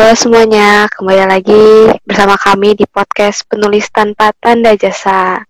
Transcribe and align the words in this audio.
Halo 0.00 0.16
semuanya, 0.16 0.88
kembali 0.88 1.28
lagi 1.28 1.92
bersama 2.08 2.32
kami 2.40 2.72
di 2.72 2.88
podcast 2.88 3.44
penulis 3.44 3.84
tanpa 3.92 4.32
tanda 4.32 4.72
jasa. 4.72 5.44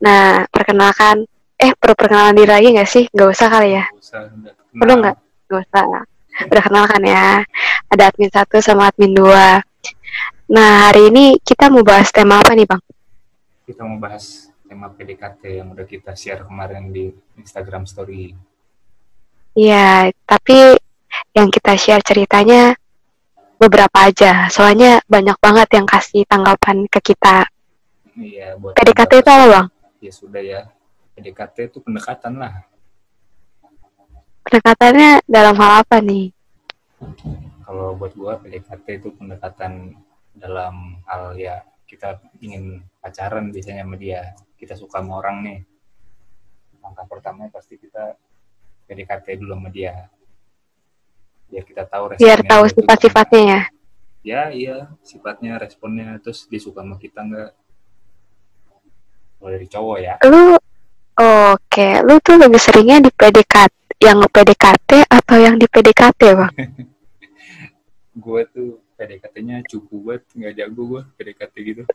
Nah, 0.00 0.48
perkenalkan, 0.48 1.28
eh 1.60 1.76
perlu 1.76 1.92
perkenalan 1.92 2.32
diri 2.32 2.48
lagi 2.48 2.72
nggak 2.72 2.88
sih? 2.88 3.04
Nggak 3.12 3.28
usah 3.36 3.52
kali 3.52 3.76
ya? 3.76 3.84
Perlu 4.72 4.96
nggak? 4.96 5.16
Nggak 5.44 5.60
usah. 5.68 5.84
Udah 6.48 6.62
kenal 6.64 6.84
kan 6.88 7.02
ya? 7.04 7.44
Ada 7.92 8.08
admin 8.08 8.32
satu 8.32 8.64
sama 8.64 8.88
admin 8.88 9.12
dua. 9.12 9.60
Nah, 10.48 10.88
hari 10.88 11.12
ini 11.12 11.36
kita 11.44 11.68
mau 11.68 11.84
bahas 11.84 12.08
tema 12.08 12.40
apa 12.40 12.56
nih, 12.56 12.64
Bang? 12.64 12.80
Kita 13.68 13.84
mau 13.84 14.00
bahas 14.00 14.48
tema 14.72 14.88
PDKT 14.88 15.60
yang 15.60 15.68
udah 15.68 15.84
kita 15.84 16.16
share 16.16 16.48
kemarin 16.48 16.88
di 16.96 17.12
Instagram 17.36 17.84
Story. 17.84 18.32
Iya, 19.52 20.08
tapi 20.24 20.80
yang 21.36 21.52
kita 21.52 21.76
share 21.76 22.00
ceritanya 22.00 22.72
beberapa 23.62 24.10
aja. 24.10 24.50
Soalnya 24.50 24.98
banyak 25.06 25.38
banget 25.38 25.68
yang 25.78 25.86
kasih 25.86 26.26
tanggapan 26.26 26.90
ke 26.90 26.98
kita. 27.14 27.46
Iya, 28.18 28.58
buat 28.58 28.74
PDKT 28.74 29.22
itu 29.22 29.30
apa, 29.30 29.46
Bang? 29.46 29.66
Ya 30.02 30.12
sudah 30.12 30.42
ya. 30.42 30.60
PDKT 31.14 31.70
itu 31.70 31.78
pendekatan 31.78 32.42
lah. 32.42 32.66
Pendekatannya 34.42 35.22
dalam 35.30 35.54
hal 35.54 35.86
apa 35.86 36.02
nih? 36.02 36.34
Kalau 37.62 37.94
buat 37.94 38.12
gua 38.18 38.42
PDKT 38.42 38.86
itu 38.98 39.08
pendekatan 39.14 39.94
dalam 40.34 40.98
hal 41.06 41.38
ya 41.38 41.62
kita 41.86 42.18
ingin 42.42 42.82
pacaran 42.98 43.54
biasanya 43.54 43.86
sama 43.86 43.94
dia. 43.94 44.34
Kita 44.58 44.74
suka 44.74 44.98
sama 44.98 45.22
orang 45.22 45.36
nih. 45.46 45.60
Langkah 46.82 47.06
pertama 47.06 47.46
pasti 47.54 47.78
kita 47.78 48.18
PDKT 48.90 49.38
dulu 49.38 49.54
sama 49.54 49.70
dia. 49.70 50.10
Biar 51.52 51.64
kita 51.68 51.84
tahu 51.84 52.16
Biar 52.16 52.40
tahu 52.48 52.64
sifat-sifatnya 52.72 53.42
ya. 53.44 53.60
Ya, 54.22 54.42
iya, 54.54 54.76
sifatnya, 55.04 55.60
responnya, 55.60 56.16
terus 56.24 56.48
dia 56.48 56.56
suka 56.62 56.80
sama 56.80 56.96
kita 56.96 57.20
nggak? 57.20 57.50
Kalau 59.36 59.50
dari 59.52 59.66
cowok 59.68 59.98
ya. 60.00 60.14
Lu 60.24 60.56
oke, 61.20 61.88
lu 62.08 62.14
tuh 62.24 62.36
lebih 62.40 62.56
seringnya 62.56 63.04
di 63.04 63.10
PDKT 63.12 64.00
yang 64.00 64.24
PDKT 64.24 64.90
atau 65.12 65.36
yang 65.36 65.60
di 65.60 65.66
PDKT, 65.68 66.20
Bang? 66.38 66.52
gue 68.24 68.42
tuh 68.48 68.80
PDKT-nya 68.96 69.66
cukup 69.68 70.00
banget, 70.08 70.22
nggak 70.32 70.52
jago 70.56 70.82
gue 70.88 71.02
PDKT 71.20 71.54
gitu. 71.60 71.82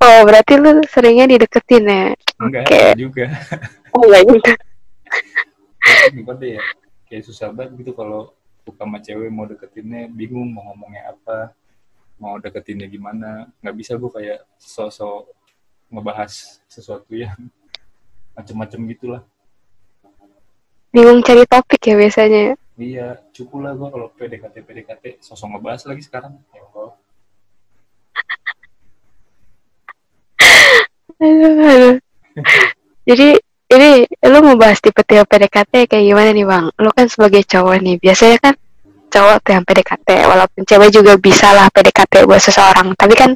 Oh, 0.00 0.24
berarti 0.24 0.56
lu 0.56 0.80
seringnya 0.88 1.28
dideketin 1.28 1.84
ya? 1.84 2.16
Enggak, 2.40 2.64
enggak 2.72 2.96
juga. 2.96 3.26
Oh, 3.92 4.08
enggak 4.08 4.24
juga. 4.32 4.52
Ya? 6.40 6.64
Kayak 7.10 7.26
susah 7.26 7.50
banget 7.50 7.82
gitu 7.82 7.92
kalau 7.98 8.30
suka 8.62 8.86
sama 8.86 9.02
cewek 9.02 9.34
mau 9.34 9.50
deketinnya 9.50 10.06
bingung 10.06 10.46
mau 10.54 10.70
ngomongnya 10.70 11.10
apa, 11.10 11.50
mau 12.22 12.38
deketinnya 12.38 12.86
gimana. 12.86 13.50
Nggak 13.58 13.76
bisa 13.76 13.98
gue 13.98 14.10
kayak 14.14 14.46
sosok 14.62 15.26
ngebahas 15.90 16.62
sesuatu 16.70 17.10
yang 17.18 17.34
macem-macem 18.38 18.78
gitulah. 18.94 19.26
Bingung 20.94 21.18
cari 21.26 21.42
topik 21.50 21.82
ya 21.82 21.98
biasanya. 21.98 22.54
Iya, 22.78 23.18
cukup 23.34 23.58
lah 23.66 23.74
gue 23.74 23.88
kalau 23.90 24.08
PDKT 24.14 24.56
PDKT 24.62 25.04
sosok 25.18 25.58
ngebahas 25.58 25.82
lagi 25.90 26.02
sekarang. 26.06 26.38
Ya 26.54 26.62
Allah. 26.62 26.94
Aduh, 31.20 31.52
aduh. 31.52 31.96
Jadi 33.04 33.36
ini 33.70 34.02
lu 34.26 34.38
mau 34.42 34.58
bahas 34.58 34.82
tipe-tipe 34.82 35.22
PDKT 35.22 35.86
kayak 35.86 36.04
gimana 36.04 36.30
nih 36.34 36.46
bang? 36.46 36.64
Lu 36.82 36.90
kan 36.90 37.06
sebagai 37.06 37.46
cowok 37.46 37.78
nih, 37.78 37.96
biasanya 38.02 38.38
kan 38.42 38.54
cowok 39.10 39.36
tuh 39.46 39.52
yang 39.54 39.64
PDKT, 39.66 40.08
walaupun 40.26 40.62
cewek 40.66 40.90
juga 40.90 41.14
bisa 41.18 41.54
lah 41.54 41.70
PDKT 41.70 42.26
buat 42.26 42.42
seseorang. 42.42 42.98
Tapi 42.98 43.14
kan 43.14 43.30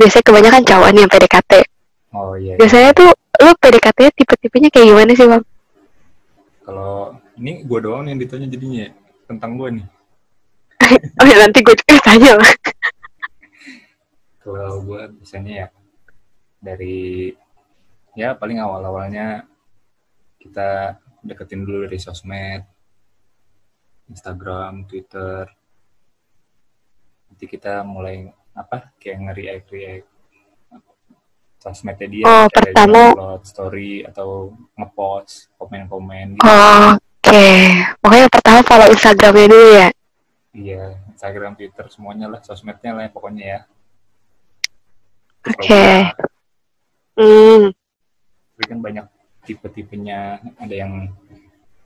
biasanya 0.00 0.24
kebanyakan 0.24 0.62
cowok 0.64 0.88
nih 0.96 1.00
yang 1.04 1.12
PDKT. 1.12 1.52
Oh 2.16 2.32
iya. 2.40 2.52
iya. 2.52 2.54
Biasanya 2.56 2.90
tuh 2.96 3.12
lu 3.12 3.52
PDKT 3.60 4.00
tipe-tipenya 4.16 4.68
kayak 4.72 4.86
gimana 4.88 5.12
sih 5.12 5.28
bang? 5.28 5.44
Kalau 6.64 7.20
ini 7.36 7.62
gue 7.62 7.78
doang 7.84 8.08
yang 8.08 8.16
ditanya 8.16 8.48
jadinya 8.48 8.88
ya, 8.88 8.90
tentang 9.28 9.60
gue 9.60 9.68
nih. 9.80 9.86
Oh 11.20 11.26
ya 11.26 11.36
nanti 11.42 11.60
gue 11.60 11.74
juga 11.74 11.98
tanya 12.00 12.32
lah. 12.40 12.52
Kalau 14.40 14.80
gue 14.86 15.00
biasanya 15.20 15.52
ya 15.52 15.66
dari 16.62 17.34
ya 18.16 18.32
paling 18.38 18.62
awal-awalnya 18.62 19.44
kita 20.46 20.96
deketin 21.26 21.66
dulu 21.66 21.90
dari 21.90 21.98
sosmed, 21.98 22.62
Instagram, 24.06 24.86
Twitter. 24.86 25.50
Nanti 27.26 27.44
kita 27.50 27.82
mulai 27.82 28.30
apa 28.54 28.94
kayak 28.96 29.18
nge-react 29.28 29.66
react 29.74 30.08
sosmednya 31.58 32.06
dia 32.06 32.24
Oh, 32.24 32.46
pertama- 32.48 33.10
upload 33.12 33.42
story 33.42 34.06
atau 34.06 34.54
ngepost 34.78 35.50
komen-komen 35.58 36.38
gitu. 36.38 36.46
Oke, 36.46 37.46
pokoknya 37.98 38.26
pertama 38.30 38.58
follow 38.62 38.88
Instagramnya 38.88 39.46
dulu 39.50 39.68
ya. 39.74 39.88
Iya, 40.56 40.82
Instagram, 41.10 41.58
Twitter 41.58 41.90
semuanya 41.90 42.30
lah 42.30 42.40
sosmednya 42.40 42.94
lah 42.94 43.10
pokoknya 43.10 43.44
ya. 43.44 43.60
Oke. 45.46 45.86
Hmm, 47.18 47.72
tapi 48.54 48.64
kan 48.68 48.78
banyak 48.78 49.06
tipe-tipenya 49.46 50.42
ada 50.58 50.74
yang 50.74 51.08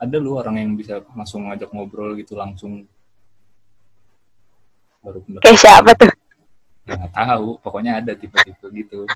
ada 0.00 0.16
lu 0.16 0.41
orang 0.41 0.56
yang 0.56 0.72
bisa 0.72 1.04
langsung 1.12 1.53
ngajak 1.53 1.69
ngobrol 1.76 2.16
gitu 2.16 2.32
langsung. 2.32 2.88
Baru 5.04 5.21
pendekatan. 5.21 5.44
kayak 5.44 5.60
siapa 5.60 5.91
tuh? 5.97 6.12
nggak 6.91 7.12
tahu 7.15 7.48
pokoknya 7.62 8.03
ada 8.03 8.12
tipe-tipe 8.16 8.66
gitu. 8.75 9.06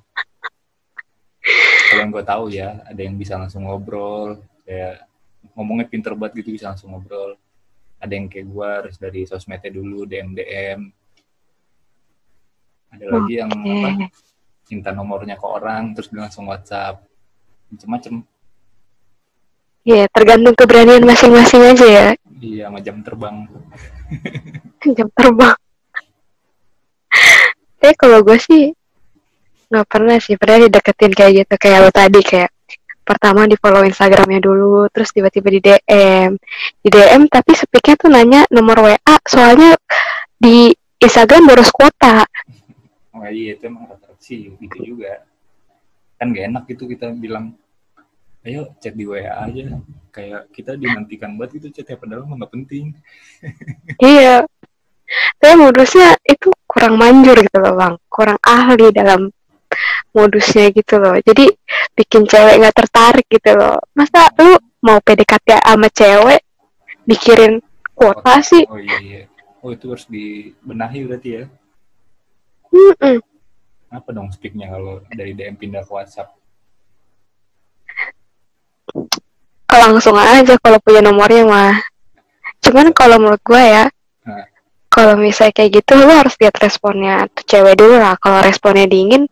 Kalau 1.90 2.00
yang 2.00 2.12
gue 2.12 2.24
tahu 2.24 2.44
ya 2.52 2.80
ada 2.86 3.00
yang 3.00 3.16
bisa 3.18 3.34
langsung 3.40 3.66
ngobrol 3.66 4.38
kayak 4.62 5.04
ngomongnya 5.58 5.86
pinter 5.90 6.12
banget 6.14 6.44
gitu 6.44 6.54
bisa 6.54 6.70
langsung 6.70 6.94
ngobrol. 6.94 7.34
Ada 7.98 8.12
yang 8.14 8.26
kayak 8.28 8.46
gue 8.46 8.68
harus 8.68 8.96
dari 9.00 9.24
sosmednya 9.24 9.72
dulu 9.72 10.04
DM 10.04 10.36
DM 10.36 10.80
ada 12.94 13.04
lagi 13.10 13.34
yang 13.42 13.50
apa 13.50 14.06
minta 14.70 14.90
nomornya 14.94 15.34
ke 15.34 15.46
orang 15.46 15.92
terus 15.98 16.08
dia 16.12 16.22
langsung 16.22 16.46
WhatsApp. 16.46 17.02
Macem-macem 17.74 18.22
Iya, 19.84 20.08
tergantung 20.08 20.56
keberanian 20.56 21.04
masing-masing 21.04 21.62
aja 21.62 21.86
ya. 21.86 22.08
Iya, 22.40 22.68
sama 22.68 22.78
jam 22.80 23.00
terbang. 23.04 23.36
Jam 24.96 25.08
terbang. 25.16 25.56
Tapi 27.80 27.94
kalau 28.00 28.20
gue 28.20 28.36
sih 28.36 28.72
nggak 29.72 29.86
pernah 29.88 30.20
sih 30.20 30.36
pernah 30.36 30.68
dideketin 30.68 31.12
kayak 31.16 31.32
gitu 31.40 31.54
kayak 31.56 31.78
lo 31.82 31.90
tadi 31.90 32.20
kayak 32.20 32.52
pertama 33.00 33.48
di 33.48 33.56
follow 33.56 33.80
Instagramnya 33.80 34.44
dulu 34.44 34.86
terus 34.92 35.08
tiba-tiba 35.10 35.48
di 35.50 35.60
DM 35.64 36.36
di 36.84 36.88
DM 36.92 37.26
tapi 37.32 37.56
speaknya 37.56 37.96
tuh 37.96 38.12
nanya 38.12 38.44
nomor 38.52 38.86
WA 38.86 39.16
soalnya 39.24 39.72
di 40.36 40.68
Instagram 41.00 41.48
boros 41.48 41.72
kuota 41.72 42.28
Oh 43.14 43.22
iya, 43.30 43.54
itu 43.54 43.70
emang 43.70 43.86
rata-rata 43.86 44.18
sih 44.18 44.50
gitu 44.58 44.78
juga. 44.82 45.22
Kan 46.18 46.34
gak 46.34 46.50
enak 46.50 46.64
gitu 46.66 46.90
kita 46.90 47.14
bilang, 47.14 47.54
ayo 48.44 48.70
chat 48.78 48.94
di 48.94 49.04
WA 49.08 49.32
aja. 49.48 49.80
Kayak 50.14 50.46
kita 50.54 50.78
dinantikan 50.78 51.34
banget 51.34 51.58
gitu 51.58 51.80
chat 51.80 51.90
ya, 51.90 51.96
padahal 51.98 52.28
mah 52.28 52.38
gak 52.44 52.52
penting. 52.54 52.94
iya 54.04 54.46
tapi 55.38 55.54
modusnya 55.60 56.16
itu 56.24 56.48
kurang 56.64 56.96
manjur 56.96 57.36
gitu 57.36 57.58
loh 57.60 57.76
bang 57.76 57.94
kurang 58.08 58.38
ahli 58.40 58.88
dalam 58.90 59.28
modusnya 60.14 60.70
gitu 60.72 60.96
loh 60.96 61.18
jadi 61.20 61.50
bikin 61.94 62.24
cewek 62.24 62.62
nggak 62.62 62.76
tertarik 62.76 63.26
gitu 63.28 63.52
loh 63.54 63.78
masa 63.92 64.30
lu 64.40 64.56
mau 64.84 65.00
PDKT 65.02 65.60
sama 65.60 65.88
cewek 65.90 66.40
mikirin 67.04 67.60
kuota 67.94 68.40
sih 68.40 68.64
Oh 68.66 68.80
iya, 68.80 68.98
iya. 69.00 69.20
Oh 69.64 69.72
itu 69.72 69.88
harus 69.88 70.04
dibenahi 70.12 71.08
berarti 71.08 71.30
ya. 71.40 71.44
Mm-mm. 72.68 73.16
Apa 73.88 74.12
dong 74.12 74.28
speaknya 74.28 74.68
kalau 74.68 75.00
dari 75.08 75.32
DM 75.32 75.56
pindah 75.56 75.88
ke 75.88 75.88
WhatsApp? 75.88 76.36
Langsung 79.78 80.16
aja 80.16 80.54
kalau 80.58 80.78
punya 80.78 81.00
nomornya 81.00 81.42
mah 81.44 81.74
cuman 82.60 82.90
kalau 82.92 83.20
menurut 83.20 83.42
gue 83.42 83.60
ya 83.60 83.84
Nah. 84.24 84.48
kalau 84.88 85.20
misalnya 85.20 85.52
kayak 85.52 85.84
gitu 85.84 86.00
lu 86.00 86.08
harus 86.08 86.32
lihat 86.40 86.56
responnya 86.56 87.28
tuh 87.30 87.44
cewek 87.44 87.76
dulu 87.76 88.00
lah 88.00 88.16
kalau 88.16 88.40
responnya 88.40 88.88
dingin 88.88 89.28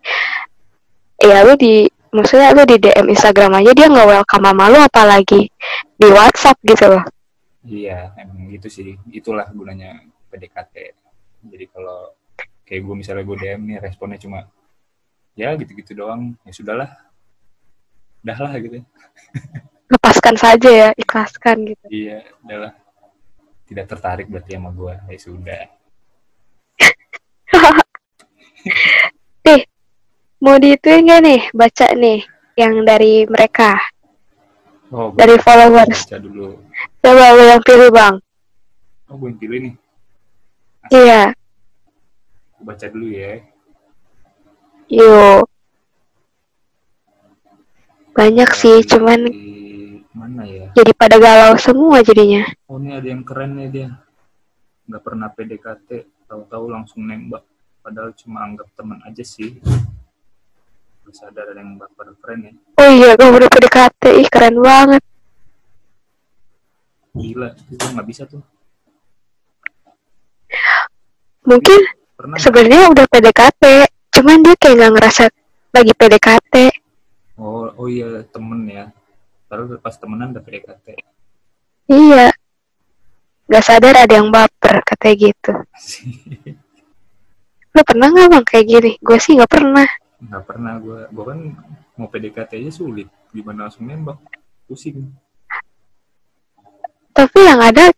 ya 1.17 1.41
lu 1.43 1.57
di 1.57 1.87
maksudnya 2.13 2.53
lu 2.53 2.69
di 2.69 2.77
DM 2.77 3.09
Instagram 3.09 3.57
aja 3.57 3.73
dia 3.73 3.89
nggak 3.89 4.05
welcome 4.05 4.45
sama 4.45 4.69
lu 4.69 4.79
apalagi 4.79 5.49
di 5.97 6.07
WhatsApp 6.13 6.61
gitu 6.63 6.87
loh 6.93 7.05
Iya, 7.63 8.11
emang 8.19 8.51
gitu 8.51 8.67
sih. 8.67 8.99
Itulah 9.15 9.47
gunanya 9.55 10.03
PDKT. 10.35 10.75
Jadi 11.47 11.71
kalau 11.71 12.11
kayak 12.67 12.83
gue 12.83 12.95
misalnya 12.99 13.23
gue 13.23 13.37
DM 13.39 13.63
nih 13.63 13.79
responnya 13.79 14.19
cuma 14.19 14.51
ya 15.39 15.55
gitu-gitu 15.55 15.95
doang, 15.95 16.35
ya 16.43 16.51
sudahlah. 16.51 16.91
Udah 18.27 18.39
lah 18.43 18.53
gitu. 18.59 18.83
lepaskan 19.93 20.35
saja 20.35 20.71
ya 20.71 20.89
ikhlaskan 20.97 21.69
gitu 21.69 21.85
Iya, 21.87 22.25
udahlah. 22.41 22.73
Tidak 23.63 23.85
tertarik 23.85 24.27
berarti 24.27 24.57
sama 24.57 24.71
gue. 24.71 24.95
Ya 25.07 25.19
sudah. 25.19 25.63
Nih, 29.45 29.63
mau 30.39 30.57
diituin 30.57 31.05
gak 31.05 31.21
nih? 31.21 31.41
Baca 31.51 31.87
nih 31.93 32.21
yang 32.55 32.85
dari 32.85 33.27
mereka. 33.27 33.75
Oh, 34.89 35.09
Dari 35.11 35.41
followers. 35.41 36.05
Baca 36.05 36.19
dulu. 36.21 36.61
Coba 37.01 37.33
lo 37.33 37.43
yang 37.49 37.63
pilih 37.65 37.89
bang. 37.91 38.15
Oh, 39.09 39.17
gue 39.17 39.29
yang 39.29 39.41
pilih 39.41 39.59
nih. 39.63 39.75
Iya, 40.91 41.23
Gue 42.55 42.65
baca 42.67 42.87
dulu 42.87 43.09
ya. 43.09 43.41
yuk. 44.87 45.49
Banyak 48.13 48.51
sih, 48.53 48.85
cuman 48.85 49.25
mana 50.13 50.45
ya? 50.45 50.69
jadi 50.77 50.93
pada 50.93 51.17
galau 51.17 51.57
semua 51.57 52.05
jadinya. 52.05 52.45
Oh, 52.69 52.77
ini 52.77 52.93
ada 52.97 53.09
yang 53.09 53.25
keren 53.25 53.57
nih 53.57 53.69
dia. 53.73 53.89
Nggak 54.85 55.03
pernah 55.03 55.29
PDKT, 55.33 55.89
tahu-tahu 56.29 56.65
langsung 56.69 57.05
nembak. 57.05 57.45
Padahal 57.83 58.13
cuma 58.15 58.45
anggap 58.47 58.69
teman 58.77 59.01
aja 59.03 59.25
sih. 59.25 59.59
Terus 61.03 61.19
ada 61.25 61.51
yang 61.57 61.81
baper 61.81 62.15
keren 62.23 62.41
ya. 62.47 62.53
Oh 62.79 62.89
iya, 62.89 63.11
gue 63.19 63.27
udah 63.27 63.51
PDKT, 63.51 64.03
ih 64.23 64.29
keren 64.31 64.57
banget. 64.61 65.03
Gila, 67.13 67.49
itu 67.69 67.85
nggak 67.85 68.09
bisa 68.09 68.23
tuh. 68.25 68.41
Mungkin 71.43 71.81
Pernah? 72.15 72.39
sebenarnya 72.39 72.87
udah 72.93 73.07
PDKT, 73.11 73.63
cuman 74.15 74.39
dia 74.47 74.55
kayak 74.57 74.75
nggak 74.79 74.93
ngerasa 74.95 75.25
lagi 75.75 75.93
PDKT. 75.97 76.55
Oh, 77.41 77.67
oh 77.75 77.89
iya 77.91 78.23
temen 78.31 78.69
ya. 78.71 78.87
Padahal 79.53 79.77
pas 79.85 79.93
temenan 80.01 80.33
udah 80.33 80.41
PDKT. 80.41 80.87
Iya. 81.93 82.33
Gak 83.53 83.65
sadar 83.69 84.01
ada 84.01 84.15
yang 84.17 84.33
baper, 84.33 84.81
katanya 84.81 85.29
gitu. 85.29 85.53
Lo 87.77 87.85
pernah 87.85 88.09
nggak 88.09 88.33
bang 88.33 88.45
kayak 88.49 88.65
gini? 88.65 88.93
Gue 89.05 89.21
sih 89.21 89.37
nggak 89.37 89.53
pernah. 89.53 89.85
nggak 90.25 90.45
pernah 90.49 90.81
gue. 90.81 91.05
Gue 91.13 91.25
kan 91.29 91.41
mau 92.01 92.09
PDKT 92.09 92.65
aja 92.65 92.73
sulit. 92.73 93.13
Gimana 93.29 93.69
langsung 93.69 93.85
nembak? 93.85 94.17
Pusing. 94.65 95.13
Tapi 97.13 97.39
yang 97.45 97.61
ada 97.61 97.93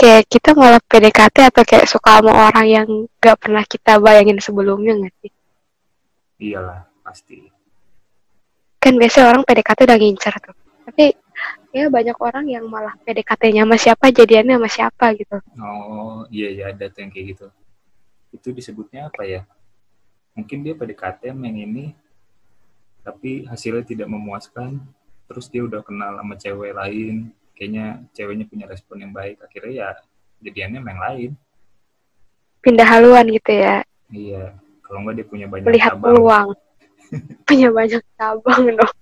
kayak 0.00 0.24
kita 0.24 0.56
malah 0.56 0.80
PDKT 0.88 1.52
atau 1.52 1.68
kayak 1.68 1.84
suka 1.84 2.24
sama 2.24 2.48
orang 2.48 2.64
yang 2.64 2.88
gak 3.20 3.36
pernah 3.44 3.60
kita 3.68 4.00
bayangin 4.00 4.40
sebelumnya 4.40 4.96
nggak 4.96 5.14
sih? 5.20 5.32
Iyalah, 6.48 6.88
pasti. 7.04 7.44
Kan 8.80 8.96
biasanya 8.96 9.36
orang 9.36 9.44
PDKT 9.44 9.84
udah 9.84 10.00
ngincer 10.00 10.36
tuh. 10.40 10.63
Tapi 10.84 11.16
ya 11.74 11.88
banyak 11.88 12.16
orang 12.20 12.46
yang 12.46 12.64
malah 12.68 12.94
PDKT-nya 13.02 13.64
sama 13.64 13.76
siapa, 13.80 14.06
jadiannya 14.12 14.54
sama 14.60 14.70
siapa 14.70 15.06
gitu. 15.16 15.36
Oh, 15.58 16.28
iya 16.28 16.48
iya 16.52 16.64
ada 16.70 16.86
tuh 16.92 17.02
yang 17.02 17.10
kayak 17.10 17.26
gitu. 17.34 17.46
Itu 18.30 18.48
disebutnya 18.52 19.08
apa 19.08 19.24
ya? 19.24 19.42
Mungkin 20.36 20.66
dia 20.66 20.74
PDKT 20.76 21.30
yang 21.30 21.56
ini, 21.56 21.94
tapi 23.02 23.48
hasilnya 23.48 23.86
tidak 23.86 24.08
memuaskan. 24.10 24.82
Terus 25.24 25.48
dia 25.48 25.64
udah 25.64 25.80
kenal 25.80 26.20
sama 26.20 26.36
cewek 26.36 26.76
lain, 26.76 27.32
kayaknya 27.56 28.04
ceweknya 28.12 28.44
punya 28.44 28.66
respon 28.68 29.00
yang 29.00 29.12
baik. 29.14 29.40
Akhirnya 29.40 29.72
ya 29.72 29.88
jadiannya 30.44 30.80
yang 30.84 31.00
lain. 31.00 31.30
Pindah 32.60 32.86
haluan 32.88 33.24
gitu 33.32 33.52
ya. 33.52 33.84
Iya, 34.12 34.56
kalau 34.84 35.04
nggak 35.04 35.14
dia 35.16 35.26
punya 35.26 35.46
banyak 35.48 35.66
Melihat 35.68 35.96
cabang. 35.96 36.04
peluang. 36.12 36.48
Punya 37.46 37.68
banyak 37.70 38.02
cabang 38.16 38.62
dong. 38.74 38.94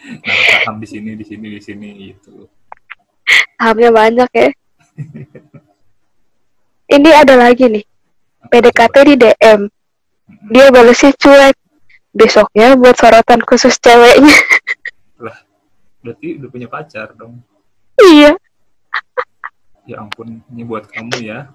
Naruh 0.00 0.46
saham 0.48 0.76
di 0.80 0.88
sini, 0.88 1.10
di 1.12 1.24
sini, 1.24 1.46
di 1.52 1.60
sini 1.60 1.88
gitu. 2.08 2.48
Sahamnya 3.60 3.90
banyak 3.92 4.30
ya. 4.32 4.48
Ini 6.90 7.10
ada 7.14 7.34
lagi 7.36 7.68
nih. 7.68 7.84
PDKT 8.50 8.96
di 9.06 9.14
DM. 9.20 9.60
Dia 10.50 10.66
balesnya 10.72 11.12
cuek. 11.14 11.56
Besoknya 12.10 12.74
buat 12.74 12.98
sorotan 12.98 13.44
khusus 13.46 13.78
ceweknya. 13.78 14.34
Berarti 16.02 16.40
udah 16.40 16.48
punya 16.50 16.66
pacar 16.66 17.12
dong. 17.14 17.44
iya. 18.00 18.34
Ya 19.84 20.00
ampun, 20.00 20.40
ini 20.50 20.62
buat 20.64 20.88
kamu 20.88 21.22
ya. 21.22 21.52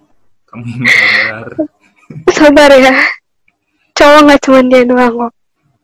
Kamu 0.47 0.63
yang 0.63 0.86
sabar. 0.88 1.47
Sabar 2.31 2.71
ya. 2.77 2.94
Cowok 3.97 4.19
nggak 4.30 4.42
cuma 4.45 4.59
dia 4.69 4.81
doang 4.86 5.13
kok. 5.18 5.31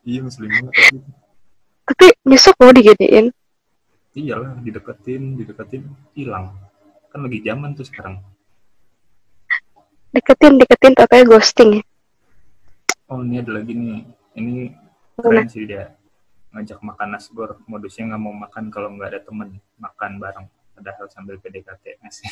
Iya, 0.06 0.20
muslim 0.24 0.50
banget. 0.50 0.74
Tapi. 1.92 2.16
Besok 2.24 2.56
mau 2.64 2.72
diginiin. 2.72 3.28
Iyalah, 4.16 4.60
dideketin, 4.64 5.40
dideketin, 5.40 5.84
hilang. 6.16 6.56
Kan 7.12 7.28
lagi 7.28 7.40
zaman 7.44 7.76
tuh 7.76 7.88
sekarang. 7.88 8.20
Deketin, 10.12 10.60
deketin, 10.60 10.94
tapi 10.96 11.24
ghosting 11.24 11.80
ya. 11.80 11.84
Oh, 13.12 13.24
ini 13.24 13.44
ada 13.44 13.52
lagi 13.56 13.76
nih. 13.76 14.04
Ini 14.36 14.72
keren 15.20 15.48
sih 15.48 15.68
dia. 15.68 15.96
Ngajak 16.52 16.80
makan 16.84 17.16
nasgor. 17.16 17.60
Modusnya 17.68 18.12
nggak 18.12 18.22
mau 18.24 18.36
makan 18.36 18.72
kalau 18.72 18.92
nggak 18.96 19.16
ada 19.16 19.20
temen. 19.24 19.60
Makan 19.80 20.20
bareng. 20.20 20.48
Padahal 20.76 21.08
sambil 21.12 21.40
PDKT. 21.40 22.00
Asik. 22.04 22.32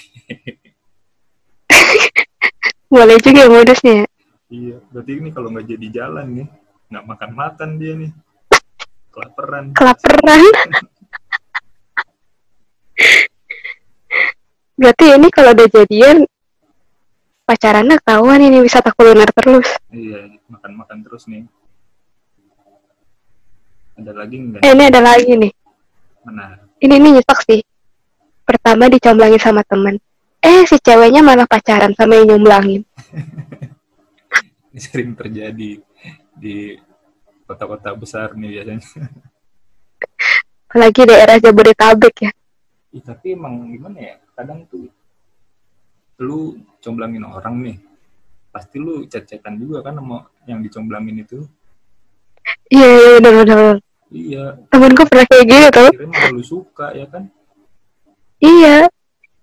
Boleh 2.96 3.22
juga 3.22 3.46
ya 3.46 3.50
modusnya 3.54 3.94
ya. 4.02 4.08
iya, 4.50 4.76
berarti 4.90 5.12
ini 5.14 5.30
kalau 5.30 5.54
nggak 5.54 5.68
jadi 5.68 5.88
jalan 5.94 6.28
nih. 6.34 6.48
Nggak 6.90 7.06
makan-makan 7.06 7.70
dia 7.78 7.94
nih. 7.96 8.12
Kelaperan. 9.10 9.66
Kelaperan. 9.74 10.44
Berarti 14.80 15.06
ini 15.12 15.28
kalau 15.28 15.52
udah 15.52 15.68
jadian 15.68 16.24
pacarannya 17.44 17.98
kawan 18.00 18.40
ini 18.46 18.64
wisata 18.64 18.96
kuliner 18.96 19.28
terus. 19.36 19.68
Iya, 19.92 20.40
makan-makan 20.48 20.98
terus 21.04 21.28
nih. 21.28 21.44
Ada 24.00 24.12
lagi 24.16 24.36
nggak? 24.40 24.62
Eh, 24.64 24.72
ini 24.72 24.84
ada 24.88 25.02
lagi 25.04 25.34
nih. 25.36 25.52
Mana? 26.24 26.64
Ini 26.80 26.94
ini 26.96 27.10
nyesek 27.20 27.40
sih. 27.44 27.60
Pertama 28.48 28.88
dicomblangin 28.88 29.42
sama 29.42 29.66
temen. 29.68 30.00
Eh, 30.40 30.64
si 30.64 30.80
ceweknya 30.80 31.20
malah 31.20 31.44
pacaran 31.44 31.92
sama 32.00 32.16
yang 32.16 32.36
nyomblangin. 32.36 32.82
Ini 34.70 34.80
sering 34.80 35.12
terjadi 35.18 35.82
di 36.40 36.56
kota-kota 37.50 37.90
besar 37.98 38.38
nih 38.38 38.62
biasanya. 38.62 38.86
Apalagi 40.70 41.02
daerah 41.10 41.42
Jabodetabek 41.42 42.30
ya. 42.30 42.32
Ih, 42.94 43.02
tapi 43.02 43.34
emang 43.34 43.74
gimana 43.74 43.98
ya? 43.98 44.16
Kadang 44.38 44.70
tuh 44.70 44.86
lu 46.22 46.62
comblangin 46.78 47.26
orang 47.26 47.58
nih. 47.66 47.78
Pasti 48.54 48.78
lu 48.78 49.10
chat-chatan 49.10 49.58
juga 49.58 49.82
kan 49.82 49.98
sama 49.98 50.30
yang 50.46 50.62
dicomblangin 50.62 51.26
itu. 51.26 51.42
Iya, 52.70 52.86
iya 52.86 53.10
bener, 53.18 53.34
bener, 53.42 53.58
bener. 53.58 53.78
Iya, 54.10 54.44
Temenku 54.74 55.06
pernah 55.06 55.26
kayak 55.30 55.46
gitu 55.46 55.68
tau. 55.70 55.90
akhirnya 55.90 56.34
lu 56.34 56.44
suka 56.46 56.88
ya 56.94 57.06
kan? 57.10 57.24
Iya. 58.42 58.90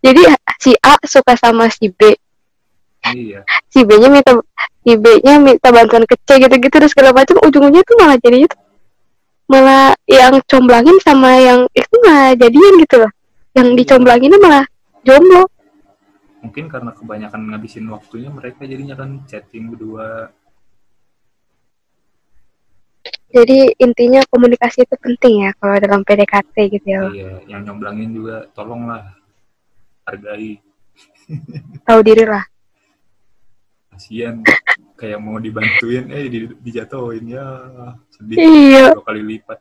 Jadi 0.02 0.22
si 0.62 0.70
A 0.82 0.94
suka 1.02 1.34
sama 1.34 1.66
si 1.70 1.90
B. 1.90 2.14
Iya, 3.14 3.40
Si 3.70 3.86
B-nya 3.86 4.08
minta 4.10 4.32
si 4.82 4.92
B-nya 4.98 5.38
minta 5.38 5.68
bantuan 5.70 6.02
ke 6.08 6.16
C 6.26 6.42
gitu-gitu 6.42 6.72
terus 6.72 6.90
segala 6.90 7.14
macam 7.14 7.38
ujung-ujungnya 7.44 7.86
tuh 7.86 7.96
malah 8.00 8.16
jadi 8.18 8.46
itu 8.46 8.56
malah 9.46 9.94
yang 10.10 10.42
comblangin 10.50 10.98
sama 11.02 11.38
yang 11.38 11.70
itu 11.70 11.94
nggak 12.02 12.42
jadian 12.42 12.74
gitu 12.82 12.96
loh. 13.06 13.12
Yang 13.54 13.68
dicomblanginnya 13.84 14.38
malah 14.42 14.64
jomblo. 15.06 15.46
mungkin 16.46 16.70
karena 16.70 16.94
kebanyakan 16.94 17.42
ngabisin 17.50 17.90
waktunya 17.90 18.30
mereka 18.30 18.62
jadinya 18.70 18.94
kan 18.94 19.26
chatting 19.26 19.66
berdua. 19.66 20.30
Jadi 23.34 23.74
intinya 23.82 24.22
komunikasi 24.30 24.86
itu 24.86 24.94
penting 24.94 25.42
ya 25.42 25.50
kalau 25.58 25.74
dalam 25.82 26.06
PDKT 26.06 26.54
gitu 26.70 26.86
ya. 26.86 27.02
Iya, 27.10 27.32
yang 27.50 27.66
nyomblangin 27.66 28.14
juga 28.14 28.46
tolonglah 28.54 29.10
hargai. 30.06 30.62
Tahu 31.82 32.00
diri 32.06 32.24
lah. 32.24 32.46
Kasian 33.96 34.44
kayak 35.00 35.16
mau 35.24 35.40
dibantuin 35.40 36.04
eh 36.12 36.28
di, 36.28 36.52
dijatuhin 36.60 37.32
ya 37.32 37.48
sedih 38.12 38.36
Iya, 38.36 38.92
dua 38.92 39.08
kali 39.08 39.24
lipat. 39.24 39.56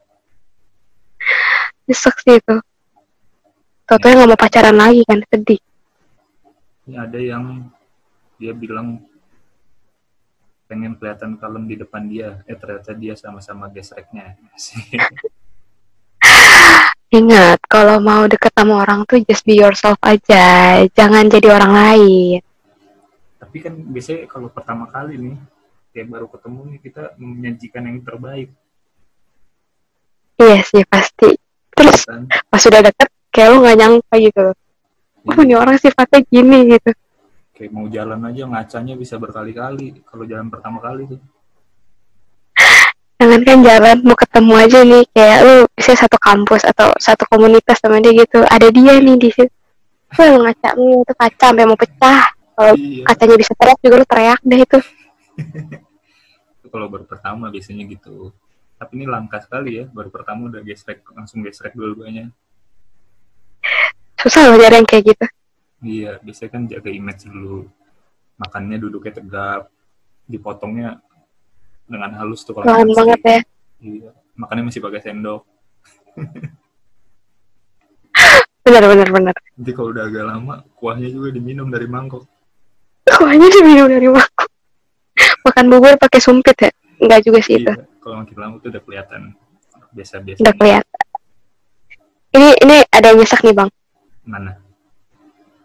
nyesek 1.88 2.15
sih 2.20 2.36
itu. 2.36 2.56
Toto 3.88 4.06
nggak 4.12 4.27
mau 4.27 4.36
pacaran 4.36 4.75
lagi 4.75 5.08
kan 5.08 5.24
sedih. 5.32 5.56
Ini 6.84 7.00
ada 7.00 7.15
yang 7.15 7.72
dia 8.36 8.51
bilang 8.51 9.00
pengen 10.68 11.00
kelihatan 11.00 11.39
kalem 11.39 11.63
di 11.70 11.80
depan 11.80 12.04
dia, 12.12 12.44
eh 12.50 12.58
ternyata 12.60 12.92
dia 12.92 13.15
sama-sama 13.15 13.72
gesreknya. 13.72 14.36
Ingat, 17.15 17.63
kalau 17.72 18.04
mau 18.04 18.27
deket 18.27 18.51
sama 18.51 18.84
orang 18.84 19.08
tuh 19.08 19.24
just 19.24 19.48
be 19.48 19.56
yourself 19.56 19.96
aja, 20.04 20.84
jangan 20.92 21.32
jadi 21.32 21.48
orang 21.54 21.72
lain. 21.72 22.42
Tapi 23.55 23.71
kan 23.71 23.79
biasanya 23.88 24.27
kalau 24.27 24.51
pertama 24.51 24.83
kali 24.91 25.15
nih, 25.15 25.39
kayak 25.95 26.12
baru 26.12 26.27
ketemu 26.27 26.59
nih 26.75 26.79
kita 26.83 27.15
menyajikan 27.15 27.88
yang 27.88 28.03
terbaik 28.03 28.51
Iya 30.35 30.59
sih 30.59 30.83
pasti. 30.83 31.31
Terus 31.71 32.03
kan. 32.03 32.27
pas 32.51 32.59
sudah 32.59 32.83
deket, 32.83 33.07
kayak 33.31 33.55
lu 33.55 33.63
nggak 33.63 33.79
nyangka 33.79 34.15
gitu. 34.19 34.51
Oh, 35.24 35.39
ini 35.39 35.55
orang 35.55 35.79
sifatnya 35.79 36.19
gini 36.27 36.75
gitu. 36.75 36.91
kayak 37.55 37.71
mau 37.71 37.88
jalan 37.88 38.19
aja 38.27 38.43
ngacanya 38.43 39.00
bisa 39.00 39.15
berkali-kali 39.15 40.03
kalau 40.03 40.27
jalan 40.27 40.51
pertama 40.51 40.83
kali 40.83 41.07
tuh 41.07 41.24
jangan 43.15 43.39
kan 43.47 43.57
jalan 43.63 43.97
mau 44.03 44.19
ketemu 44.19 44.53
aja 44.59 44.79
nih 44.83 45.03
kayak 45.15 45.39
lu 45.47 45.55
bisa 45.71 45.95
satu 45.95 46.19
kampus 46.19 46.67
atau 46.67 46.91
satu 47.00 47.24
komunitas 47.31 47.79
sama 47.79 48.03
dia 48.03 48.12
gitu 48.12 48.43
ada 48.43 48.67
dia 48.67 49.00
nih 49.00 49.15
di 49.15 49.31
situ 49.31 49.55
lu 50.19 50.43
ngaca 50.43 50.69
lu 50.75 51.00
itu 51.00 51.13
kaca 51.15 51.45
sampai 51.47 51.63
mau 51.63 51.79
pecah 51.79 52.35
kalau 52.55 52.74
iya. 52.79 53.03
kacanya 53.03 53.35
bisa 53.35 53.53
teriak 53.59 53.79
juga 53.83 53.95
lu 54.00 54.07
teriak 54.07 54.41
deh 54.41 54.59
itu. 54.63 54.79
Itu 56.63 56.67
kalau 56.71 56.88
baru 56.88 57.03
pertama 57.03 57.51
biasanya 57.51 57.83
gitu. 57.91 58.31
Tapi 58.75 58.91
ini 59.00 59.05
langka 59.07 59.43
sekali 59.43 59.83
ya 59.83 59.85
baru 59.91 60.07
pertama 60.12 60.47
udah 60.47 60.63
gesrek 60.63 61.03
langsung 61.12 61.43
gesrek 61.43 61.75
dua-duanya. 61.75 62.31
Susah 64.19 64.50
loh 64.50 64.57
nyari 64.59 64.79
yang 64.79 64.88
kayak 64.88 65.03
gitu. 65.12 65.25
Iya 65.83 66.12
biasanya 66.24 66.50
kan 66.55 66.62
jaga 66.71 66.89
image 66.89 67.27
dulu. 67.27 67.67
Makannya 68.39 68.77
duduknya 68.79 69.13
tegap 69.19 69.71
dipotongnya 70.25 71.00
dengan 71.85 72.17
halus 72.17 72.41
tuh 72.47 72.55
kalau 72.55 72.67
masih- 72.67 72.95
banget 72.95 73.19
ya. 73.21 73.39
Iya 73.83 74.09
makannya 74.35 74.63
masih 74.71 74.83
pakai 74.83 75.01
sendok. 75.03 75.43
Benar 78.65 78.81
benar 78.89 79.09
benar. 79.13 79.35
Nanti 79.53 79.71
kalau 79.77 79.93
udah 79.93 80.09
agak 80.09 80.25
lama 80.25 80.65
kuahnya 80.74 81.13
juga 81.13 81.29
diminum 81.29 81.69
dari 81.69 81.85
mangkok 81.85 82.25
kuahnya 83.13 83.47
sih 83.53 83.62
minum 83.62 83.85
dari 83.85 84.09
mangkok 84.09 84.50
makan 85.45 85.65
bubur 85.69 85.93
pakai 86.01 86.19
sumpit 86.19 86.57
ya? 86.57 86.71
Enggak 87.00 87.24
juga 87.24 87.39
sih 87.43 87.62
itu. 87.62 87.69
Iya 87.69 87.85
kalau 88.01 88.15
makin 88.21 88.38
lama 88.38 88.55
tuh 88.62 88.69
udah 88.69 88.81
kelihatan. 88.85 89.21
Biasa-biasa. 89.95 90.39
Udah 90.43 90.53
kelihatan. 90.57 91.00
Ini 92.35 92.50
ini 92.67 92.77
ada 92.91 93.07
yang 93.13 93.19
nyesek 93.21 93.41
nih 93.47 93.55
bang. 93.55 93.69
Mana? 94.27 94.51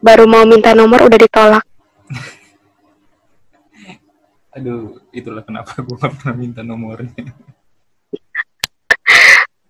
Baru 0.01 0.25
mau 0.31 0.47
minta 0.47 0.73
nomor 0.73 1.05
udah 1.05 1.19
ditolak. 1.19 1.65
Aduh 4.57 4.99
itulah 5.13 5.45
kenapa 5.45 5.83
gue 5.83 5.97
gak 5.99 6.13
pernah 6.21 6.35
minta 6.37 6.63
nomornya. 6.63 7.13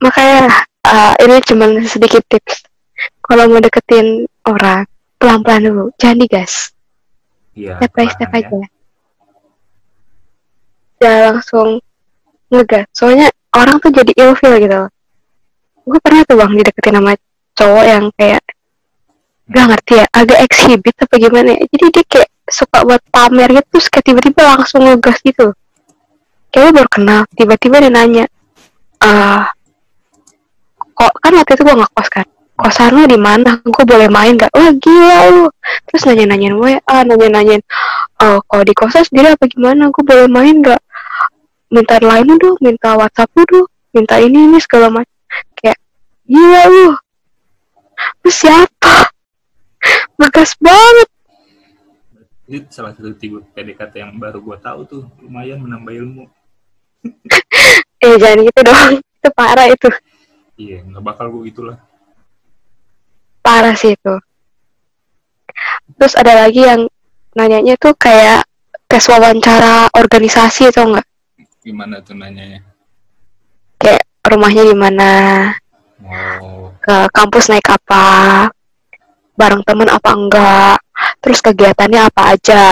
Makanya 0.04 0.64
uh, 0.86 1.14
ini 1.24 1.40
cuman 1.44 1.70
sedikit 1.88 2.22
tips. 2.28 2.62
Kalau 3.24 3.48
mau 3.48 3.62
deketin 3.62 4.28
orang 4.44 4.84
pelan-pelan 5.16 5.66
dulu. 5.66 5.84
Jangan 5.96 6.18
digas 6.20 6.72
iya 7.56 7.74
step 7.78 7.92
by 7.94 8.06
step 8.08 8.30
ya. 8.30 8.38
aja. 8.40 8.60
jangan 11.00 11.22
langsung 11.32 11.68
ngegas. 12.50 12.86
Soalnya 12.92 13.28
orang 13.56 13.80
tuh 13.80 13.90
jadi 13.94 14.12
ilfeel 14.14 14.60
gitu. 14.60 14.76
Loh 14.76 14.90
gue 15.80 16.00
pernah 16.04 16.22
tuh 16.28 16.36
bang 16.38 16.52
dideketin 16.54 16.96
sama 17.00 17.12
cowok 17.56 17.84
yang 17.88 18.04
kayak 18.14 18.42
gak 19.50 19.66
ngerti 19.74 19.92
ya 19.98 20.06
agak 20.14 20.38
exhibit 20.44 20.94
apa 21.00 21.14
gimana 21.16 21.48
ya. 21.56 21.62
Jadi 21.72 21.84
dia 21.88 22.04
kayak 22.04 22.30
suka 22.50 22.78
buat 22.84 23.02
pamer 23.10 23.48
gitu 23.54 23.66
terus 23.74 23.86
kayak 23.88 24.04
tiba-tiba 24.06 24.42
langsung 24.44 24.80
ngegas 24.84 25.18
gitu. 25.24 25.56
Kayaknya 26.50 26.72
baru 26.82 26.88
kenal 26.90 27.20
tiba-tiba 27.34 27.76
dia 27.80 27.90
nanya 27.90 28.24
ah 29.00 29.48
kok 30.76 31.12
kan 31.24 31.32
waktu 31.32 31.56
itu 31.56 31.62
gue 31.64 31.76
ngekos 31.80 32.08
kan 32.12 32.26
kosan 32.60 32.92
lo 32.92 33.08
di 33.08 33.16
mana? 33.16 33.56
Gue 33.64 33.84
boleh 33.88 34.12
main 34.12 34.36
gak 34.36 34.52
wah 34.52 34.68
gila 34.76 35.18
lu. 35.32 35.44
Terus 35.88 36.04
nanya-nanyain 36.04 36.54
WA 36.60 36.96
nanya-nanyain 37.08 37.64
oh 38.20 38.44
kalau 38.44 38.64
di 38.68 38.74
kosan 38.76 39.00
sendiri 39.08 39.32
apa 39.32 39.48
gimana? 39.48 39.88
Gue 39.88 40.04
boleh 40.04 40.28
main 40.28 40.60
gak 40.60 40.80
minta 41.72 41.96
line 41.96 42.28
lu 42.28 42.36
dong 42.36 42.56
minta 42.60 42.98
WhatsApp 42.98 43.32
lu 43.32 43.42
dong 43.48 43.66
minta 43.96 44.20
ini 44.20 44.52
ini 44.52 44.58
segala 44.60 44.92
macam. 44.92 45.16
Kayak 45.56 45.80
gila 46.28 46.62
lu. 46.68 46.88
Lu 48.20 48.30
siapa? 48.30 49.08
Ngegas 50.20 50.52
banget. 50.60 51.08
Itu 52.50 52.66
salah 52.68 52.92
satu 52.92 53.16
tipe 53.16 53.40
PDKT 53.56 54.04
yang 54.04 54.20
baru 54.20 54.44
gue 54.44 54.56
tahu 54.60 54.80
tuh. 54.84 55.02
Lumayan 55.24 55.64
menambah 55.64 55.92
ilmu. 55.96 56.24
Eh 58.00 58.16
jangan 58.16 58.48
gitu 58.48 58.60
dong. 58.64 58.92
Itu 58.96 59.28
parah 59.36 59.68
itu. 59.68 59.92
Iya 60.56 60.80
nggak 60.88 61.04
bakal 61.04 61.28
gue 61.28 61.52
gitulah 61.52 61.76
parah 63.50 63.74
sih 63.74 63.98
itu. 63.98 64.14
Terus 65.98 66.14
ada 66.14 66.46
lagi 66.46 66.62
yang 66.62 66.86
nanyanya 67.34 67.74
tuh 67.74 67.98
kayak 67.98 68.46
tes 68.86 69.02
wawancara 69.10 69.90
organisasi 69.90 70.70
atau 70.70 70.86
enggak 70.86 71.06
gimana 71.60 72.00
tuh 72.00 72.16
nanyanya? 72.16 72.64
Kayak 73.76 74.08
rumahnya 74.24 74.62
di 74.64 74.76
mana 74.76 75.10
oh 76.00 76.72
ke 76.80 76.96
kampus 77.12 77.52
naik 77.52 77.68
apa 77.68 78.48
bareng 79.36 79.60
temen 79.68 79.88
apa 79.92 80.10
enggak 80.16 80.76
terus 81.20 81.44
kegiatannya 81.44 82.00
apa 82.08 82.22
aja. 82.32 82.64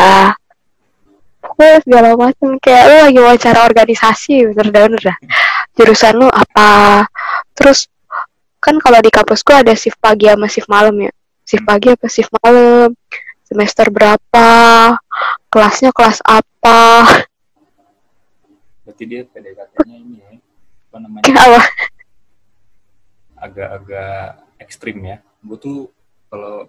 Pokoknya 1.38 1.78
segala 1.85 2.08
macam 2.16 2.56
kayak 2.58 2.85
lu 2.88 2.97
lagi 3.04 3.18
wawancara 3.20 3.61
organisasi 3.68 4.35
bener-bener 4.56 5.00
dah. 5.00 5.18
Jurusan 5.76 6.18
lu 6.18 6.28
apa 6.32 7.04
terus 7.52 7.92
kan 8.68 8.76
kalau 8.84 9.00
di 9.00 9.08
kampus 9.08 9.40
gua 9.40 9.64
ada 9.64 9.72
shift 9.72 9.96
pagi 9.96 10.28
sama 10.28 10.44
shift 10.44 10.68
malam 10.68 10.92
ya. 11.00 11.12
Shift 11.48 11.64
pagi 11.64 11.88
apa 11.96 12.04
shift 12.04 12.28
malam? 12.44 12.92
Semester 13.48 13.88
berapa? 13.88 14.48
Kelasnya 15.48 15.88
kelas 15.96 16.20
apa? 16.20 17.08
Berarti 18.84 19.04
dia 19.08 19.25
PDKT-nya 19.25 19.96
ini 19.96 20.16
ya 20.20 20.37
apa 20.92 20.96
namanya? 21.00 21.25
Kayak 21.25 21.40
apa? 21.48 21.62
Agak-agak 23.40 24.20
ekstrim 24.60 25.00
ya. 25.00 25.16
Gue 25.40 25.56
tuh 25.56 25.78
kalau 26.28 26.68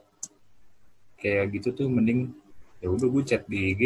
kayak 1.20 1.52
gitu 1.60 1.76
tuh 1.76 1.92
mending 1.92 2.32
ya 2.80 2.88
udah 2.88 3.12
gue 3.12 3.24
chat 3.28 3.44
di 3.44 3.76
IG 3.76 3.84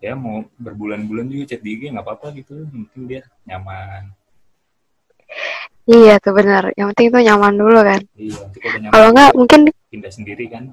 ya 0.00 0.16
mau 0.16 0.48
berbulan-bulan 0.56 1.28
juga 1.28 1.52
chat 1.52 1.60
di 1.60 1.76
IG 1.76 1.92
nggak 1.92 2.08
apa-apa 2.08 2.32
gitu. 2.40 2.64
Penting 2.72 3.04
dia 3.04 3.20
nyaman 3.44 4.16
iya 5.86 6.14
tuh 6.22 6.32
benar 6.32 6.70
yang 6.78 6.90
penting 6.94 7.08
tuh 7.10 7.22
nyaman 7.22 7.54
dulu 7.58 7.80
kan 7.82 8.00
iya 8.14 8.38
kalau 8.38 8.68
udah 8.70 8.80
nyaman 8.80 8.92
kalau 8.92 9.06
enggak 9.10 9.30
dia 9.30 9.38
mungkin 9.38 9.60
pindah 9.90 10.12
sendiri 10.12 10.44
kan 10.48 10.64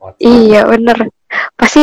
WhatsApp. 0.00 0.24
Iya 0.24 0.60
bener 0.64 0.98
Pasti 1.54 1.82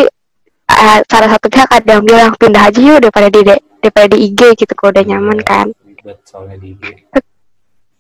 eh, 0.68 1.00
salah 1.06 1.30
satu 1.32 1.48
pihak 1.48 1.70
ada 1.70 1.90
yang 1.98 2.04
bilang 2.04 2.34
pindah 2.34 2.64
aja 2.66 2.80
yuk 2.82 2.98
daripada 3.00 3.30
di 3.30 3.42
daripada 3.46 4.08
di 4.10 4.18
IG 4.26 4.42
gitu 4.58 4.74
kalau 4.74 4.90
udah 4.92 5.06
nyaman 5.06 5.38
Iya, 5.38 5.46
kan. 5.46 5.68
ribet 5.86 6.18
soalnya 6.26 6.58
di 6.58 6.74
IG 6.74 6.84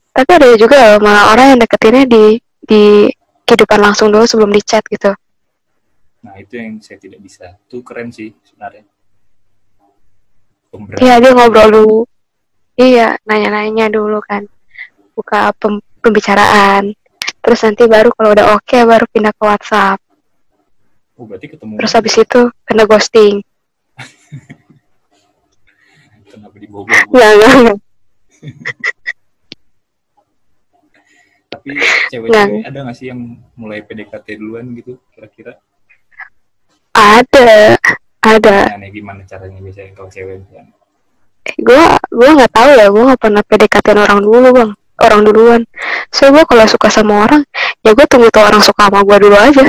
Tapi 0.09 0.29
ada 0.33 0.47
juga 0.57 0.75
loh, 0.81 1.05
malah 1.05 1.29
orang 1.29 1.45
yang 1.53 1.59
deketinnya 1.61 2.03
di 2.09 2.23
di 2.65 2.81
kehidupan 3.45 3.77
langsung 3.77 4.09
dulu 4.09 4.25
sebelum 4.25 4.49
di 4.49 4.61
chat 4.65 4.81
gitu. 4.89 5.13
nah 6.17 6.33
itu 6.35 6.57
yang 6.57 6.81
saya 6.81 6.97
tidak 6.97 7.21
bisa 7.21 7.53
tuh 7.69 7.85
keren 7.85 8.09
sih 8.09 8.33
sebenarnya 8.41 8.83
Pemberani. 10.67 10.99
Iya 10.99 11.13
dia 11.21 11.31
ngobrol 11.31 11.69
dulu. 11.71 11.97
Iya 12.75 13.07
nanya-nanya 13.23 13.87
dulu 13.87 14.19
kan. 14.19 14.49
Buka 15.17 15.51
pem- 15.57 15.83
pembicaraan. 15.99 16.93
Terus 17.41 17.59
nanti 17.65 17.83
baru 17.85 18.09
kalau 18.13 18.29
udah 18.31 18.45
oke 18.53 18.77
baru 18.83 19.05
pindah 19.09 19.33
ke 19.33 19.41
WhatsApp. 19.41 19.99
oh 21.17 21.25
berarti 21.25 21.49
ketemu 21.49 21.81
Terus 21.81 21.91
habis 21.91 22.15
itu 22.15 22.39
kena 22.61 22.83
ghosting. 22.85 23.41
kenapa 26.29 26.55
dibobol 26.55 26.93
Enggak, 27.09 27.31
enggak, 27.33 27.51
enggak. 27.57 27.77
tapi 31.47 31.73
cewek-cewek 32.11 32.61
ada 32.61 32.77
nggak 32.85 32.93
sih 32.93 33.07
yang 33.09 33.39
mulai 33.55 33.81
PDKT 33.81 34.37
duluan 34.37 34.67
gitu 34.75 34.99
kira-kira 35.09 35.57
Ada, 36.91 37.77
ada. 38.19 38.57
Nah, 38.73 38.89
gimana 38.89 39.21
caranya 39.23 39.57
biasanya 39.57 39.93
kalau 39.93 40.07
cewek 40.07 40.41
kan? 40.49 40.65
gue 41.47 41.83
gue 42.11 42.29
nggak 42.35 42.51
tahu 42.51 42.69
ya 42.75 42.85
gue 42.91 43.03
nggak 43.07 43.21
pernah 43.23 43.41
PDKT 43.41 43.85
orang 43.95 44.19
dulu 44.19 44.47
bang 44.51 44.71
orang 45.01 45.21
duluan. 45.25 45.61
So 46.09 46.33
gue 46.33 46.43
kalau 46.45 46.65
suka 46.65 46.89
sama 46.89 47.25
orang 47.25 47.41
ya 47.85 47.93
gue 47.93 48.05
tunggu 48.09 48.29
tuh 48.33 48.43
orang 48.43 48.61
suka 48.63 48.89
sama 48.89 49.05
gue 49.05 49.17
dulu 49.27 49.37
aja. 49.37 49.65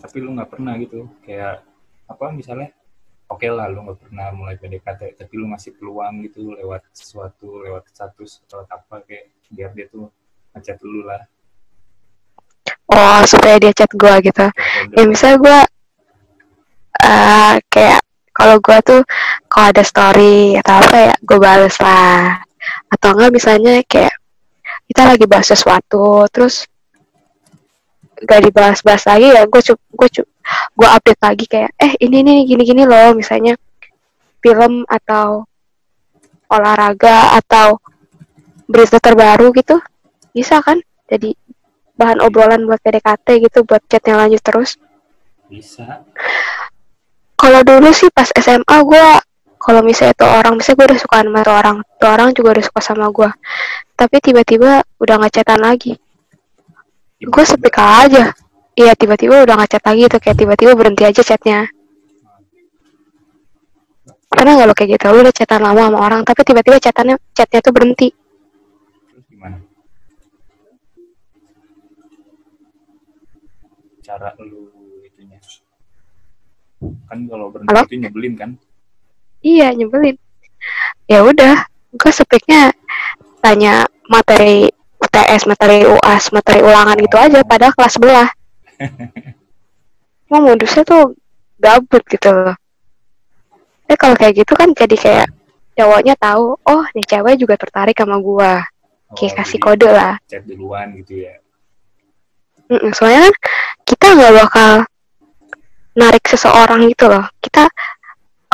Tapi 0.00 0.16
lu 0.20 0.36
nggak 0.36 0.50
pernah 0.50 0.74
gitu. 0.80 1.08
Kayak 1.24 1.64
apa 2.04 2.32
misalnya 2.32 2.72
oke 3.28 3.46
lah 3.48 3.68
lu 3.72 3.84
nggak 3.84 3.98
pernah 4.04 4.28
mulai 4.36 4.54
PDKT 4.60 5.16
tapi 5.16 5.32
lu 5.40 5.48
ngasih 5.52 5.74
peluang 5.76 6.24
gitu 6.28 6.52
lewat 6.54 6.84
sesuatu 6.92 7.64
lewat 7.64 7.88
status 7.88 8.44
atau 8.48 8.64
apa 8.68 9.00
kayak 9.04 9.32
biar 9.48 9.72
dia 9.72 9.86
tuh 9.88 10.08
ngechat 10.56 10.80
dulu 10.80 11.08
lah. 11.08 11.24
Oh 12.88 13.20
supaya 13.24 13.60
dia 13.60 13.72
chat 13.72 13.90
gue 13.92 14.14
gitu. 14.24 14.46
Ya 14.96 15.02
misalnya 15.04 15.36
gue 15.40 15.58
eh 17.04 17.54
kayak 17.68 18.00
kalau 18.34 18.58
gue 18.58 18.78
tuh 18.82 19.00
kalau 19.46 19.70
ada 19.70 19.82
story 19.86 20.58
atau 20.58 20.74
apa 20.82 20.96
ya 21.10 21.14
gue 21.22 21.38
bales 21.38 21.76
lah 21.78 22.42
atau 22.88 23.08
enggak 23.16 23.32
misalnya 23.34 23.80
kayak 23.86 24.14
kita 24.90 25.02
lagi 25.04 25.24
bahas 25.24 25.48
sesuatu 25.48 26.28
terus 26.30 26.68
gak 28.24 28.40
dibahas-bahas 28.46 29.04
lagi 29.10 29.28
ya 29.34 29.42
gue 29.44 29.60
cup 29.60 29.78
gue 29.80 30.08
cup 30.20 30.26
gue 30.76 30.88
update 30.88 31.22
lagi 31.24 31.44
kayak 31.48 31.70
eh 31.76 31.92
ini 32.04 32.24
nih 32.24 32.38
gini-gini 32.46 32.82
loh 32.84 33.16
misalnya 33.16 33.56
film 34.44 34.84
atau 34.88 35.44
olahraga 36.52 37.40
atau 37.40 37.80
berita 38.68 39.00
terbaru 39.00 39.52
gitu 39.56 39.80
bisa 40.34 40.58
kan? 40.60 40.82
Jadi 41.06 41.32
bahan 41.94 42.18
obrolan 42.18 42.66
buat 42.66 42.82
PDKT 42.82 43.46
gitu 43.46 43.62
buat 43.62 43.80
chatnya 43.86 44.18
lanjut 44.18 44.42
terus. 44.42 44.74
Bisa. 45.46 46.02
Kalau 47.38 47.60
dulu 47.62 47.94
sih 47.94 48.10
pas 48.10 48.26
SMA 48.34 48.76
gue 48.82 49.06
kalau 49.64 49.80
misalnya 49.80 50.12
itu 50.12 50.26
orang 50.28 50.60
misalnya 50.60 50.76
gue 50.76 50.86
udah 50.92 51.00
suka 51.00 51.16
sama 51.24 51.40
tuh 51.40 51.54
orang 51.56 51.76
tuh 51.96 52.08
orang 52.12 52.28
juga 52.36 52.48
udah 52.60 52.64
suka 52.68 52.80
sama 52.84 53.06
gue 53.08 53.30
tapi 53.94 54.16
tiba-tiba 54.18 54.82
udah 54.98 55.14
nggak 55.22 55.34
chatan 55.40 55.62
lagi. 55.62 55.94
Gue 57.22 57.44
sepik 57.46 57.78
aja. 57.78 58.34
Iya 58.74 58.92
tiba-tiba 58.98 59.46
udah 59.46 59.54
nggak 59.54 59.70
chat 59.70 59.84
lagi 59.86 60.10
tuh 60.10 60.18
kayak 60.18 60.34
tiba-tiba 60.34 60.74
berhenti 60.74 61.06
aja 61.06 61.22
chatnya. 61.22 61.70
Karena 64.34 64.50
nggak 64.58 64.66
lo 64.66 64.74
kayak 64.74 64.98
gitu? 64.98 65.04
Lo 65.14 65.22
udah 65.22 65.34
chatan 65.34 65.62
lama 65.62 65.80
sama 65.86 65.98
orang 66.02 66.20
tapi 66.26 66.42
tiba-tiba 66.42 66.82
chatannya 66.82 67.16
chatnya 67.30 67.62
tuh 67.62 67.70
berhenti. 67.70 68.08
Terus 69.14 69.24
gimana? 69.30 69.56
Cara 74.02 74.34
lu 74.42 74.74
itunya. 75.06 75.38
Kan 77.06 77.30
kalau 77.30 77.54
berhenti 77.54 77.70
Halo? 77.70 77.86
itu 77.86 77.96
nyebelin 78.02 78.34
kan 78.34 78.50
iya 79.44 79.70
nyebelin. 79.76 80.16
Ya 81.04 81.20
udah 81.20 81.68
gue 81.94 82.12
sepiknya 82.12 82.72
tanya 83.44 83.84
materi 84.08 84.72
UTS 84.98 85.44
materi 85.44 85.84
UAS 85.84 86.32
materi 86.32 86.64
ulangan 86.64 86.96
gitu 86.96 87.16
aja 87.20 87.44
padahal 87.44 87.76
kelas 87.76 87.94
sebelah. 88.00 88.28
Cuma 90.26 90.38
modusnya 90.40 90.82
tuh 90.82 91.12
gabut 91.60 92.00
gitu 92.08 92.28
loh. 92.32 92.56
Tapi 93.84 93.96
kalau 94.00 94.16
kayak 94.16 94.34
gitu 94.40 94.56
kan 94.56 94.72
jadi 94.72 94.96
kayak 94.96 95.28
cowoknya 95.76 96.16
tahu 96.16 96.56
oh 96.56 96.84
nih 96.96 97.04
cewek 97.04 97.36
juga 97.36 97.60
tertarik 97.60 97.94
sama 98.00 98.16
gua. 98.18 98.64
Kayak 99.14 99.30
Oh, 99.30 99.36
kasih 99.44 99.58
kode 99.62 99.86
lah. 99.86 100.18
chat 100.26 100.42
duluan 100.42 100.90
gitu 100.98 101.22
ya. 101.22 101.38
Soalnya 102.96 103.28
kan 103.30 103.34
kita 103.84 104.06
nggak 104.16 104.34
bakal 104.40 104.70
narik 105.94 106.24
seseorang 106.26 106.88
gitu 106.90 107.06
loh. 107.06 107.22
Kita 107.38 107.68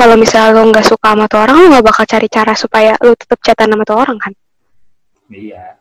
kalau 0.01 0.17
misalnya 0.17 0.57
lo 0.57 0.73
nggak 0.73 0.87
suka 0.89 1.13
sama 1.13 1.29
tuh 1.29 1.45
orang 1.45 1.57
lo 1.61 1.67
nggak 1.77 1.85
bakal 1.85 2.05
cari 2.09 2.29
cara 2.33 2.57
supaya 2.57 2.97
lo 3.05 3.13
tetap 3.13 3.37
chatan 3.45 3.69
sama 3.69 3.85
tuh 3.85 4.01
orang 4.01 4.17
kan? 4.17 4.33
Iya. 5.29 5.77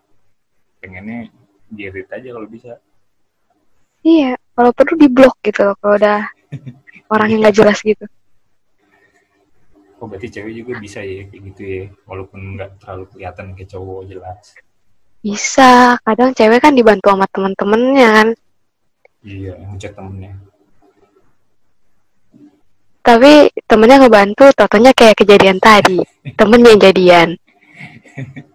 Pengennya 0.84 1.32
dirit 1.72 2.12
aja 2.12 2.28
kalau 2.36 2.48
bisa. 2.52 2.84
Iya 4.04 4.36
kalau 4.60 4.76
perlu 4.76 5.00
di 5.00 5.08
blok 5.08 5.40
gitu 5.40 5.72
kalau 5.80 5.96
udah 5.96 6.28
orang 7.16 7.28
yang 7.32 7.48
nggak 7.48 7.64
jelas 7.64 7.80
gitu. 7.80 8.04
Oh 10.04 10.08
berarti 10.12 10.28
cewek 10.28 10.52
juga 10.52 10.84
bisa 10.84 11.00
ya 11.00 11.24
kayak 11.24 11.42
gitu 11.56 11.62
ya? 11.64 11.84
Walaupun 12.04 12.60
nggak 12.60 12.84
terlalu 12.84 13.04
kelihatan 13.16 13.56
kayak 13.56 13.72
cowok 13.72 14.02
jelas. 14.04 14.46
Bisa. 15.24 15.96
Kadang 16.04 16.36
cewek 16.36 16.60
kan 16.60 16.76
dibantu 16.76 17.08
sama 17.16 17.24
temen-temennya 17.32 18.10
kan? 18.20 18.28
Iya 19.24 19.56
ngechat 19.64 19.96
temennya 19.96 20.49
tapi 23.10 23.50
temennya 23.66 24.06
ngebantu 24.06 24.54
totonya 24.54 24.94
kayak 24.94 25.18
kejadian 25.18 25.58
tadi. 25.58 25.98
Temennya 26.38 26.78
yang 26.78 26.82
jadian. 26.86 27.30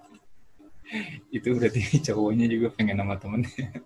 Itu 1.35 1.59
berarti 1.59 1.83
cowoknya 2.07 2.47
juga 2.47 2.71
pengen 2.71 3.03
sama 3.03 3.19
temennya. 3.19 3.83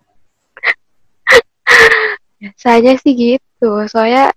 Biasanya 2.37 3.01
sih 3.01 3.17
gitu. 3.17 3.81
Soalnya 3.89 4.29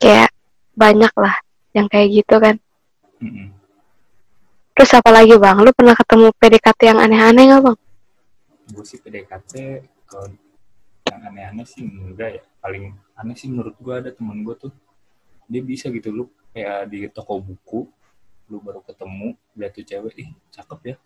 kayak 0.00 0.32
banyak 0.72 1.12
lah 1.12 1.36
yang 1.76 1.92
kayak 1.92 2.24
gitu 2.24 2.40
kan. 2.40 2.56
Mm-mm. 3.16 3.48
terus 4.76 4.92
apa 4.92 5.08
lagi 5.08 5.32
bang? 5.40 5.56
Lu 5.64 5.72
pernah 5.72 5.96
ketemu 5.96 6.28
PDKT 6.36 6.80
yang 6.84 7.00
aneh-aneh 7.00 7.48
nggak 7.48 7.62
bang? 7.64 7.76
Gue 8.76 8.84
sih 8.84 9.00
PDKT 9.00 9.52
kalau 10.04 10.28
yang 11.08 11.20
aneh-aneh 11.32 11.64
sih 11.64 11.80
enggak 11.80 12.40
ya 12.40 12.42
paling 12.60 12.92
aneh 13.16 13.36
sih 13.40 13.48
menurut 13.48 13.72
gue 13.80 13.94
ada 13.96 14.12
temen 14.12 14.44
gue 14.44 14.52
tuh 14.52 14.68
dia 15.46 15.62
bisa 15.62 15.86
gitu 15.90 16.10
lu 16.10 16.24
kayak 16.50 16.90
di 16.90 17.06
toko 17.10 17.38
buku 17.38 17.86
lu 18.46 18.62
baru 18.62 18.82
ketemu 18.86 19.34
lihat 19.58 19.72
tuh 19.74 19.84
cewek 19.86 20.14
ih 20.22 20.30
cakep 20.54 20.80
ya. 20.94 20.96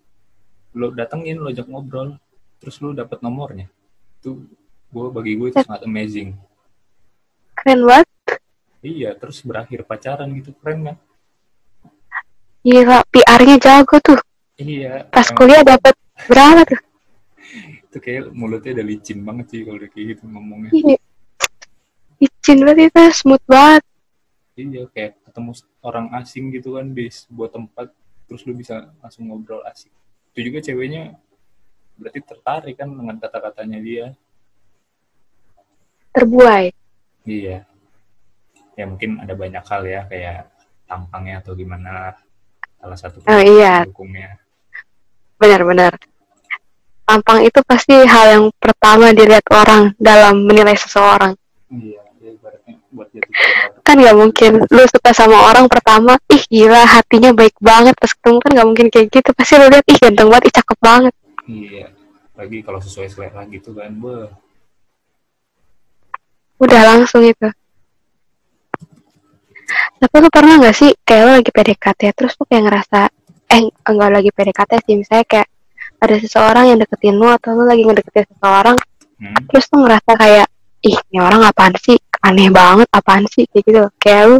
Lu 0.76 0.92
datengin 0.92 1.40
lu 1.40 1.48
ajak 1.48 1.66
ngobrol 1.68 2.20
terus 2.61 2.76
lu 2.85 2.92
dapet 2.92 3.24
nomornya. 3.24 3.68
Itu 4.20 4.44
gue 4.92 5.07
bagi 5.09 5.40
gue 5.40 5.48
itu 5.48 5.59
sangat 5.64 5.88
amazing. 5.88 6.37
Keren 7.57 7.81
banget. 7.88 8.09
Iya 8.81 9.16
terus 9.16 9.44
berakhir 9.44 9.85
pacaran 9.85 10.29
gitu 10.37 10.53
keren 10.61 10.92
kan? 10.92 10.96
Gila 12.61 13.00
PR-nya 13.09 13.57
jago 13.57 13.96
tuh. 14.05 14.20
Iya 14.61 15.09
pas 15.09 15.24
emang. 15.24 15.37
kuliah 15.40 15.62
dapat 15.64 15.94
berapa 16.29 16.62
tuh? 16.68 16.81
Itu 17.88 17.96
kayak 17.98 18.37
mulutnya 18.37 18.76
udah 18.76 18.87
licin 18.87 19.24
banget 19.24 19.46
sih 19.48 19.61
kalau 19.64 19.81
kayak 19.81 20.07
gitu 20.16 20.22
ngomongnya. 20.29 20.70
Iya. 20.76 20.98
Licin 22.20 22.59
banget 22.68 22.92
itu 22.92 23.03
smooth 23.16 23.44
banget 23.48 23.83
iya 24.61 24.83
kayak 24.92 25.20
ketemu 25.25 25.51
orang 25.81 26.07
asing 26.20 26.53
gitu 26.53 26.77
kan 26.77 26.92
di 26.92 27.09
sebuah 27.09 27.49
tempat 27.55 27.88
terus 28.29 28.44
lu 28.46 28.55
bisa 28.55 28.92
langsung 29.01 29.27
ngobrol 29.29 29.64
asik. 29.66 29.90
Itu 30.35 30.53
juga 30.53 30.59
ceweknya 30.62 31.16
berarti 31.99 32.20
tertarik 32.23 32.77
kan 32.79 32.88
dengan 32.92 33.16
kata-katanya 33.18 33.79
dia. 33.81 34.07
Terbuai. 36.14 36.70
Iya. 37.27 37.66
Ya 38.79 38.85
mungkin 38.87 39.20
ada 39.20 39.35
banyak 39.35 39.64
hal 39.66 39.83
ya 39.87 40.01
kayak 40.07 40.49
tampangnya 40.87 41.42
atau 41.42 41.53
gimana. 41.59 42.16
Salah 42.81 42.96
satu 42.96 43.20
Oh, 43.29 43.42
iya. 43.42 43.85
pendukungnya. 43.85 44.40
Benar-benar 45.37 46.01
tampang 47.11 47.42
itu 47.42 47.59
pasti 47.66 48.07
hal 48.07 48.27
yang 48.38 48.44
pertama 48.55 49.11
dilihat 49.11 49.42
orang 49.51 49.90
dalam 49.99 50.46
menilai 50.46 50.79
seseorang. 50.79 51.35
Iya. 51.66 51.99
ya, 51.99 52.10
buat 53.00 53.08
jatuh 53.16 53.32
cinta 53.32 53.80
kan 53.80 53.96
nggak 53.96 54.16
mungkin. 54.20 54.52
Lu 54.68 54.82
suka 54.84 55.10
sama 55.16 55.48
orang 55.48 55.66
pertama 55.72 56.20
ih 56.28 56.42
gila 56.52 56.84
hatinya 56.84 57.32
baik 57.32 57.56
banget. 57.56 57.96
Pas 57.96 58.12
ketemu 58.12 58.38
kan 58.44 58.50
nggak 58.52 58.68
mungkin 58.68 58.86
kayak 58.92 59.06
gitu. 59.08 59.30
Pasti 59.32 59.56
lu 59.56 59.66
lihat 59.72 59.86
ih 59.88 59.98
ganteng 59.98 60.28
banget 60.28 60.44
ih 60.52 60.54
cakep 60.60 60.78
banget. 60.78 61.14
Iya. 61.48 61.86
Lagi 62.36 62.58
kalau 62.60 62.80
sesuai 62.84 63.08
selera 63.08 63.42
gitu 63.48 63.72
kan 63.72 63.90
beh 63.96 64.28
udah 66.60 66.82
langsung 66.84 67.24
itu. 67.24 67.48
Tapi 69.96 70.16
lu 70.20 70.28
pernah 70.28 70.60
nggak 70.60 70.76
sih 70.76 70.92
kayak 71.00 71.22
lu 71.24 71.32
lagi 71.40 71.50
PDKT 71.50 72.00
terus 72.12 72.36
lu 72.36 72.44
kayak 72.44 72.68
ngerasa 72.68 73.00
eh 73.50 73.62
enggak 73.88 74.10
lagi 74.12 74.30
PDKT 74.30 74.72
sih. 74.84 74.94
Misalnya 75.00 75.24
kayak 75.24 75.48
ada 76.00 76.16
seseorang 76.16 76.64
yang 76.72 76.78
deketin 76.80 77.16
lu 77.16 77.28
atau 77.28 77.52
lu 77.52 77.68
lagi 77.68 77.84
ngedeketin 77.84 78.24
seseorang 78.32 78.76
hmm? 79.20 79.36
terus 79.52 79.64
lu 79.70 79.84
ngerasa 79.84 80.10
kayak 80.16 80.46
ih 80.80 80.96
ini 81.12 81.18
orang 81.20 81.44
apaan 81.44 81.76
sih 81.76 82.00
aneh 82.20 82.48
banget 82.48 82.88
apaan 82.92 83.24
sih? 83.26 83.44
Kayak 83.48 83.64
gitu. 83.66 83.83
Kayak 83.96 84.22
lu 84.26 84.38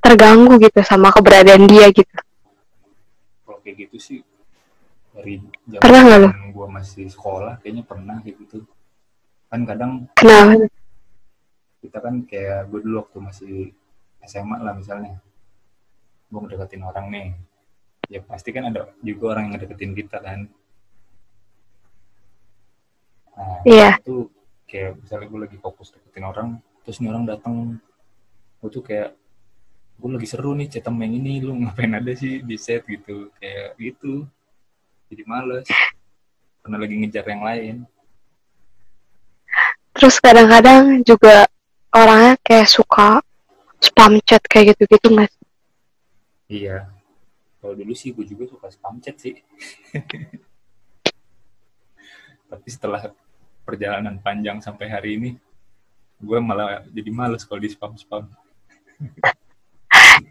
terganggu 0.00 0.52
gitu 0.60 0.80
sama 0.82 1.10
keberadaan 1.10 1.66
dia 1.66 1.90
gitu. 1.90 2.16
Kalau 3.42 3.58
kayak 3.60 3.76
gitu 3.88 3.96
sih 3.98 4.18
dari 5.10 5.40
Pernah 5.80 6.00
nggak 6.04 6.18
lu? 6.20 6.28
zaman 6.30 6.48
gue 6.52 6.66
masih 6.70 7.04
sekolah 7.08 7.54
kayaknya 7.60 7.82
pernah 7.82 8.16
kayak 8.20 8.36
gitu. 8.42 8.58
Kan 9.48 9.64
kadang 9.64 9.92
kenapa? 10.14 10.68
kita 11.80 11.98
kan 12.02 12.14
kayak 12.26 12.66
gue 12.66 12.80
dulu 12.82 13.02
waktu 13.02 13.18
masih 13.22 13.54
SMA 14.22 14.58
lah 14.60 14.74
misalnya. 14.74 15.18
Gue 16.26 16.38
ngedeketin 16.42 16.82
orang 16.82 17.06
nih. 17.08 17.28
Ya 18.06 18.22
pasti 18.22 18.50
kan 18.50 18.70
ada 18.70 18.94
juga 19.02 19.34
orang 19.34 19.50
yang 19.50 19.58
ngedeketin 19.58 19.92
kita 19.94 20.18
kan. 20.18 20.46
Nah 23.36 23.60
Iya. 23.66 23.98
itu 24.00 24.30
kayak 24.66 24.98
misalnya 24.98 25.26
gue 25.26 25.40
lagi 25.46 25.58
fokus 25.58 25.90
deketin 25.90 26.26
orang 26.26 26.48
terus 26.86 27.02
nih 27.02 27.10
orang 27.10 27.26
datang 27.26 27.82
gue 28.62 28.70
tuh 28.70 28.84
kayak 28.86 29.18
gue 29.98 30.10
lagi 30.12 30.28
seru 30.30 30.54
nih 30.54 30.70
chat 30.70 30.86
yang 30.86 31.14
ini 31.18 31.42
lu 31.42 31.58
ngapain 31.58 31.98
ada 31.98 32.14
sih 32.14 32.46
di 32.46 32.54
set? 32.54 32.86
Gitu. 32.86 33.34
Kayak 33.42 33.74
gitu. 33.80 34.22
Jadi 35.10 35.22
males. 35.26 35.66
Karena 36.62 36.76
lagi 36.78 36.94
ngejar 36.94 37.26
yang 37.26 37.42
lain. 37.42 37.76
Terus 39.96 40.20
kadang-kadang 40.20 41.02
juga 41.02 41.48
orangnya 41.90 42.36
kayak 42.44 42.68
suka 42.68 43.24
spam 43.80 44.20
chat 44.22 44.44
kayak 44.44 44.76
gitu-gitu 44.76 45.08
mas. 45.10 45.32
Iya. 46.46 46.86
Kalau 47.58 47.74
dulu 47.74 47.96
sih 47.96 48.14
gue 48.14 48.28
juga 48.28 48.46
suka 48.46 48.70
spam 48.70 49.02
chat 49.02 49.18
sih. 49.18 49.42
Tapi 52.52 52.68
setelah 52.70 53.10
perjalanan 53.66 54.22
panjang 54.22 54.62
sampai 54.62 54.86
hari 54.86 55.18
ini, 55.18 55.30
gue 56.16 56.38
malah 56.40 56.82
jadi 56.88 57.10
males 57.12 57.44
kalau 57.44 57.60
di 57.60 57.70
spam 57.70 57.92
spam. 57.96 58.24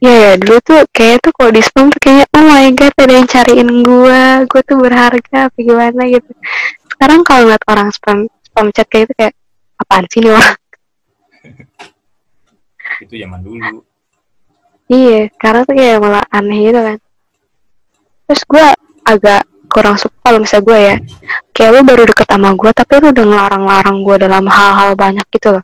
Iya 0.02 0.16
ya 0.18 0.32
dulu 0.42 0.58
tuh 0.66 0.82
kayak 0.90 1.22
tuh 1.22 1.32
kalau 1.38 1.52
di 1.54 1.62
spam 1.62 1.94
tuh 1.94 2.02
kayaknya 2.02 2.26
oh 2.34 2.44
my 2.46 2.68
god 2.74 2.94
ada 2.98 3.14
yang 3.14 3.28
cariin 3.30 3.70
gua. 3.86 4.24
Gua 4.50 4.62
tuh 4.66 4.78
berharga 4.82 5.38
apa 5.50 5.58
gimana 5.62 6.02
gitu. 6.10 6.32
Sekarang 6.90 7.22
kalau 7.22 7.46
ngeliat 7.46 7.64
orang 7.70 7.90
spam 7.94 8.18
spam 8.42 8.74
chat 8.74 8.88
kayak 8.90 9.10
gitu 9.10 9.14
kayak 9.14 9.34
apaan 9.78 10.06
sih 10.10 10.20
nih 10.26 10.32
orang? 10.34 10.56
Itu 13.06 13.14
zaman 13.18 13.42
dulu. 13.44 13.82
iya 14.86 15.34
sekarang 15.34 15.66
tuh 15.66 15.74
kayak 15.74 15.98
malah 15.98 16.26
aneh 16.30 16.60
gitu 16.70 16.80
kan. 16.82 16.98
Terus 18.26 18.42
gua 18.46 18.68
agak 19.06 19.42
kurang 19.70 19.98
suka 19.98 20.18
kalau 20.22 20.40
misalnya 20.42 20.66
gue 20.66 20.80
ya. 20.80 20.96
Kayak 21.54 21.72
lu 21.74 21.82
baru 21.86 22.04
deket 22.10 22.28
sama 22.30 22.50
gue 22.54 22.72
tapi 22.74 22.92
lu 23.02 23.08
udah 23.10 23.26
ngelarang-larang 23.26 23.98
gue 24.02 24.16
dalam 24.22 24.46
hal-hal 24.46 24.90
banyak 24.94 25.26
gitu 25.34 25.58
loh 25.58 25.64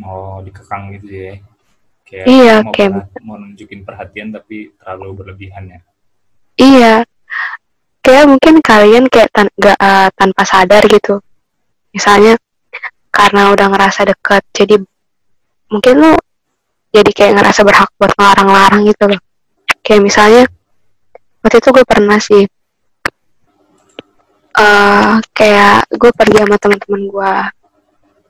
mau 0.00 0.40
dikekang 0.40 0.96
gitu 0.96 1.06
ya 1.12 1.32
kayak 2.08 2.26
Iya, 2.26 2.54
mau, 2.64 2.72
kayak- 2.72 3.20
mau 3.22 3.36
nunjukin 3.36 3.84
perhatian 3.84 4.32
tapi 4.32 4.72
terlalu 4.80 5.12
berlebihan 5.20 5.68
ya 5.68 5.80
Iya, 6.60 6.94
kayak 8.04 8.24
mungkin 8.28 8.60
kalian 8.60 9.08
kayak 9.08 9.32
tan 9.32 9.48
gak, 9.56 9.80
eh, 9.80 10.08
tanpa 10.12 10.42
sadar 10.44 10.84
gitu. 10.84 11.24
Misalnya 11.96 12.36
karena 13.08 13.48
udah 13.48 13.66
ngerasa 13.72 14.04
deket, 14.04 14.44
jadi 14.52 14.76
mungkin 15.72 15.94
lu 16.04 16.12
jadi 16.92 17.10
kayak 17.16 17.32
ngerasa 17.40 17.64
berhak 17.64 17.88
buat 17.96 18.12
ngelarang-larang 18.12 18.84
gitu 18.84 19.08
loh. 19.08 19.20
Kayak 19.80 20.02
misalnya 20.04 20.42
waktu 21.40 21.56
itu 21.64 21.68
gue 21.72 21.84
pernah 21.88 22.18
sih, 22.20 22.44
eh 24.52 25.12
kayak 25.32 25.88
gue 25.88 26.10
pergi 26.12 26.36
sama 26.44 26.56
teman-teman 26.60 27.02
gue, 27.08 27.32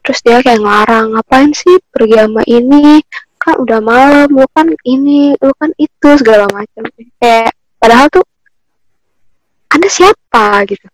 terus 0.00 0.20
dia 0.24 0.40
kayak 0.40 0.60
ngelarang, 0.60 1.16
ngapain 1.16 1.50
sih 1.52 1.76
pergi 1.92 2.16
sama 2.16 2.42
ini? 2.48 3.00
Kan 3.40 3.54
udah 3.60 3.80
malam, 3.80 4.28
lu 4.28 4.44
kan 4.52 4.68
ini, 4.84 5.32
lu 5.40 5.52
kan 5.56 5.72
itu 5.80 6.08
segala 6.20 6.44
macam. 6.52 6.84
Kayak 7.16 7.56
padahal 7.80 8.06
tuh 8.12 8.24
anda 9.70 9.88
siapa? 9.88 10.64
Gitu. 10.66 10.86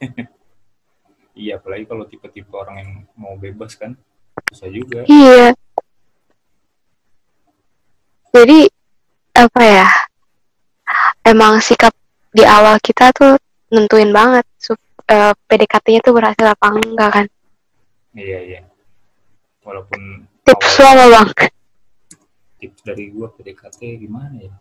Iya 1.40 1.56
apalagi 1.56 1.88
kalau 1.88 2.04
tipe-tipe 2.04 2.52
orang 2.52 2.76
yang 2.84 2.90
mau 3.16 3.32
bebas 3.32 3.72
kan 3.72 3.96
susah 4.52 4.68
juga. 4.68 5.08
Iya. 5.08 5.56
Jadi 8.28 8.68
apa 9.32 9.60
ya 9.64 9.88
emang 11.24 11.64
sikap 11.64 11.96
di 12.28 12.44
awal 12.44 12.76
kita 12.84 13.08
tuh 13.16 13.40
nentuin 13.72 14.12
banget 14.12 14.44
sup- 14.60 14.84
eh, 15.08 15.32
PDKT-nya 15.48 16.04
tuh 16.04 16.12
berhasil 16.12 16.44
apa 16.44 16.66
enggak 16.76 17.10
kan 17.10 17.26
iya 18.12 18.38
iya. 18.40 18.60
Walaupun 19.60 20.24
tips 20.42 20.80
awal- 20.80 21.10
apa 21.10 21.10
bang. 21.10 21.28
tips 22.56 22.80
dari 22.82 23.08
gue 23.08 23.26
PDKT 23.30 23.78
gimana 23.98 24.34
ya? 24.36 24.52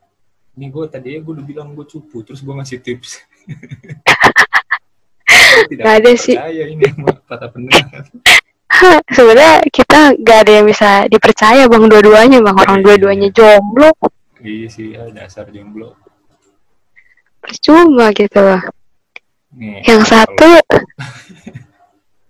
Ini 0.53 0.67
gue 0.67 0.83
tadi 0.87 1.15
gue 1.15 1.29
udah 1.29 1.41
bilang 1.41 1.73
gue 1.73 1.83
cupu 1.83 2.21
terus 2.21 2.39
gue 2.39 2.51
ngasih 2.51 2.79
tips. 2.79 3.19
Tidak 5.69 5.83
Nggak 5.83 5.95
ada 5.99 6.11
sih. 6.15 6.35
ini 6.35 6.83
kata 7.25 7.45
pendengar 7.49 8.05
sebenarnya 9.11 9.59
kita 9.67 10.15
gak 10.15 10.37
ada 10.47 10.51
yang 10.55 10.65
bisa 10.65 11.03
dipercaya 11.05 11.65
bang 11.65 11.83
dua-duanya 11.85 12.37
bang. 12.39 12.55
Orang 12.55 12.79
Iya. 12.79 12.85
dua-duanya 12.85 13.27
jomblo. 13.29 13.89
Iya 14.39 14.67
sih 14.67 14.87
ya, 14.95 15.03
dasar 15.11 15.47
jomblo. 15.49 15.95
Percuma 17.39 18.11
gitu 18.11 18.39
loh 18.39 18.61
nih 19.49 19.81
yang 19.81 20.05
satu 20.05 20.45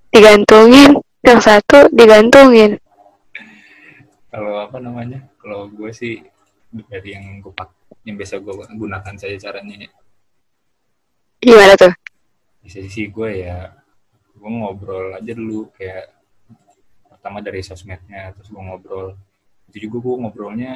digantungin 0.10 0.98
yang 1.24 1.40
satu 1.44 1.92
digantungin. 1.92 2.80
Kalau 4.30 4.62
apa 4.62 4.78
namanya? 4.80 5.26
Kalau 5.42 5.68
gue 5.68 5.92
sih 5.92 6.22
dari 6.70 7.18
yang 7.18 7.42
gue 7.42 7.52
pak 7.52 7.70
yang 8.06 8.16
biasa 8.16 8.40
gue 8.40 8.54
gunakan 8.78 9.16
saja 9.18 9.50
caranya 9.50 9.90
ya. 9.90 9.92
gimana 11.40 11.74
tuh? 11.80 11.94
Di 12.62 12.70
sisi 12.70 13.10
gue 13.10 13.30
ya 13.48 13.74
gue 14.36 14.50
ngobrol 14.50 15.16
aja 15.18 15.32
dulu 15.36 15.72
kayak 15.76 16.14
pertama 17.10 17.44
dari 17.44 17.60
sosmednya 17.66 18.32
terus 18.38 18.54
gue 18.54 18.62
ngobrol. 18.62 19.18
Itu 19.72 19.90
juga 19.90 19.98
gue 20.04 20.16
ngobrolnya 20.24 20.72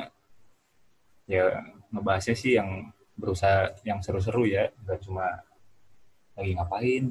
ya 1.29 1.63
ngebahasnya 1.93 2.35
sih 2.35 2.57
yang 2.57 2.91
berusaha 3.15 3.77
yang 3.85 4.01
seru-seru 4.01 4.49
ya. 4.49 4.73
Nggak 4.83 4.99
cuma 5.07 5.45
lagi 6.33 6.51
ngapain 6.57 7.05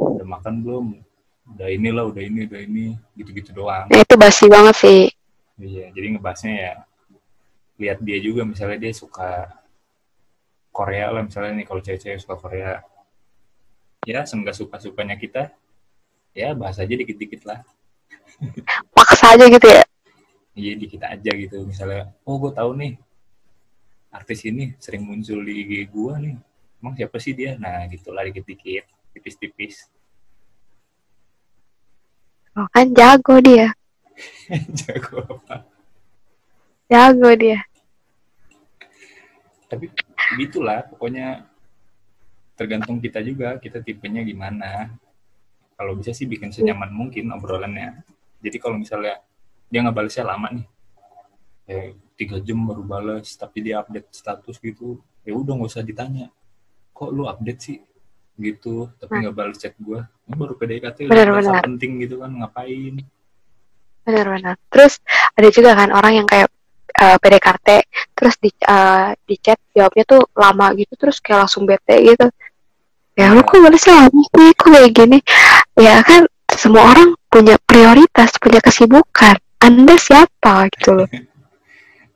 udah 0.00 0.26
makan 0.26 0.54
belum 0.64 0.86
udah 1.56 1.68
inilah 1.68 2.04
udah 2.08 2.22
ini 2.22 2.46
udah 2.46 2.60
ini 2.62 2.86
gitu-gitu 3.18 3.50
doang 3.52 3.86
nah, 3.90 3.98
itu 3.98 4.14
basi 4.18 4.46
banget 4.46 4.76
sih 4.76 5.02
Iya, 5.60 5.92
jadi 5.92 6.16
ngebahasnya 6.16 6.54
ya 6.56 6.72
lihat 7.76 7.98
dia 8.00 8.16
juga 8.16 8.48
misalnya 8.48 8.80
dia 8.80 8.92
suka 8.96 9.60
Korea 10.72 11.12
lah 11.12 11.20
misalnya 11.20 11.60
nih 11.60 11.66
kalau 11.68 11.84
cewek-cewek 11.84 12.16
suka 12.16 12.36
Korea. 12.40 12.80
Ya, 14.08 14.24
seenggak 14.24 14.56
suka-sukanya 14.56 15.20
kita 15.20 15.52
ya 16.32 16.56
bahas 16.56 16.80
aja 16.80 16.88
dikit-dikit 16.88 17.44
lah. 17.44 17.60
paksa 18.96 19.36
aja 19.36 19.44
gitu 19.50 19.68
ya 19.68 19.84
Iya, 20.56 20.72
dikit 20.80 21.04
aja 21.04 21.30
gitu. 21.36 21.62
Misalnya, 21.68 22.08
oh 22.24 22.40
gue 22.40 22.52
tahu 22.56 22.72
nih 22.80 22.96
artis 24.10 24.40
ini 24.48 24.72
sering 24.80 25.04
muncul 25.04 25.44
di 25.44 25.62
IG 25.62 25.72
gua 25.92 26.16
nih. 26.16 26.40
Emang 26.80 26.96
siapa 26.96 27.20
sih 27.20 27.36
dia? 27.36 27.60
Nah, 27.60 27.84
gitulah 27.92 28.24
dikit-dikit, 28.24 28.88
tipis-tipis. 29.12 29.92
Oh, 32.56 32.66
kan 32.70 32.86
jago 32.94 33.36
dia. 33.42 33.74
Jago 34.84 35.24
apa? 35.24 35.64
jago 36.90 37.30
dia. 37.38 37.62
Tapi 39.70 39.86
gitulah 40.34 40.82
pokoknya 40.90 41.46
tergantung 42.58 42.98
kita 42.98 43.22
juga 43.22 43.56
kita 43.62 43.78
tipenya 43.78 44.26
gimana. 44.26 44.90
Kalau 45.78 45.94
bisa 45.96 46.10
sih 46.10 46.26
bikin 46.26 46.50
senyaman 46.50 46.90
mungkin 46.90 47.30
obrolannya. 47.30 48.02
Jadi 48.42 48.56
kalau 48.58 48.76
misalnya 48.76 49.22
dia 49.70 49.80
nggak 49.86 49.96
balasnya 49.96 50.26
lama 50.26 50.48
nih 50.50 50.66
kayak 51.70 51.94
tiga 52.18 52.36
jam 52.42 52.66
baru 52.66 52.82
balas 52.82 53.38
tapi 53.38 53.62
dia 53.62 53.78
update 53.78 54.10
status 54.10 54.58
gitu 54.58 54.98
ya 55.22 55.30
udah 55.38 55.54
nggak 55.54 55.70
usah 55.70 55.86
ditanya 55.86 56.26
kok 56.90 57.14
lu 57.14 57.30
update 57.30 57.60
sih 57.62 57.78
gitu 58.40 58.88
tapi 58.96 59.20
nggak 59.20 59.36
balas 59.36 59.60
chat 59.60 59.76
gue 59.76 60.00
ini 60.00 60.34
baru 60.34 60.54
PDKT 60.56 60.98
udah 61.06 61.62
penting 61.62 61.92
gitu 62.02 62.24
kan 62.24 62.30
ngapain? 62.32 63.04
Benar-benar 64.08 64.56
terus 64.72 64.98
ada 65.36 65.48
juga 65.52 65.76
kan 65.76 65.92
orang 65.92 66.24
yang 66.24 66.26
kayak 66.26 66.48
eh, 66.96 67.16
PDKT 67.20 67.68
terus 68.16 68.34
di 68.40 68.50
eh, 68.50 69.08
di 69.28 69.36
chat 69.38 69.60
jawabnya 69.76 70.04
tuh 70.08 70.22
lama 70.34 70.72
gitu 70.74 70.96
terus 70.96 71.20
kayak 71.20 71.46
langsung 71.46 71.68
bete 71.68 71.96
gitu. 72.00 72.26
Ya 73.18 73.36
lu 73.36 73.44
kok 73.44 73.60
balasnya 73.60 74.08
lama 74.08 74.22
sih 74.32 74.50
kok 74.56 74.68
kayak 74.72 74.90
gini? 74.96 75.18
Ya 75.76 76.00
kan 76.00 76.24
semua 76.56 76.92
orang 76.96 77.12
punya 77.28 77.60
prioritas 77.62 78.34
punya 78.40 78.60
kesibukan. 78.64 79.36
Anda 79.60 79.94
siapa? 80.00 80.68
Gitu 80.72 80.90
loh. 80.96 81.08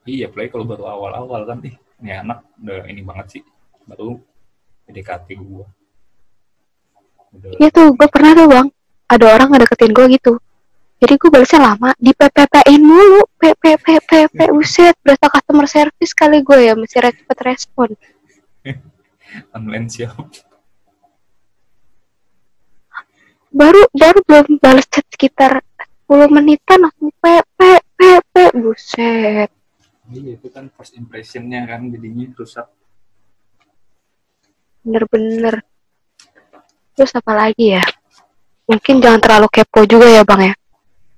Iya, 0.05 0.29
apalagi 0.29 0.53
kalau 0.53 0.69
baru 0.69 0.85
awal-awal 0.85 1.49
kan, 1.49 1.59
ih, 1.65 1.73
ini 2.05 2.13
anak 2.13 2.45
udah 2.61 2.85
ini 2.93 3.01
banget 3.01 3.41
sih, 3.41 3.43
baru 3.89 4.21
PDKT 4.85 5.33
gue. 5.33 5.65
Iya 7.61 7.69
tuh 7.71 7.95
gue 7.95 8.09
pernah 8.09 8.33
tuh 8.35 8.47
bang. 8.49 8.67
Ada 9.05 9.25
orang 9.37 9.49
ngedeketin 9.53 9.93
gue 9.93 10.07
gitu. 10.17 10.33
Jadi 11.03 11.15
gue 11.21 11.31
balasnya 11.31 11.61
lama 11.61 11.91
di 12.01 12.11
PPP-in 12.15 12.81
mulu. 12.81 13.23
PPPPP 13.37 14.39
uset 14.57 14.97
berasa 15.05 15.27
customer 15.29 15.67
service 15.69 16.13
kali 16.17 16.41
gue 16.41 16.59
ya 16.65 16.73
mesti 16.73 16.99
cepet 17.01 17.39
respon. 17.45 17.93
Online 19.57 19.87
baru 23.55 23.87
baru 23.95 24.19
belum 24.27 24.47
balas 24.59 24.87
chat 24.91 25.07
sekitar 25.15 25.63
10 26.11 26.27
menitan 26.27 26.91
langsung 26.91 27.15
PPPP 27.23 28.35
buset. 28.59 29.51
Iya, 30.11 30.37
itu 30.37 30.49
kan 30.51 30.69
first 30.75 30.99
impressionnya 30.99 31.65
kan 31.65 31.89
jadinya 31.89 32.29
rusak. 32.35 32.67
bener-bener 34.85 35.65
terus 36.95 37.13
apa 37.15 37.33
lagi 37.35 37.75
ya? 37.77 37.85
Mungkin 38.71 39.03
jangan 39.03 39.21
terlalu 39.21 39.47
kepo 39.53 39.85
juga 39.85 40.09
ya 40.09 40.23
bang 40.25 40.41
ya? 40.51 40.55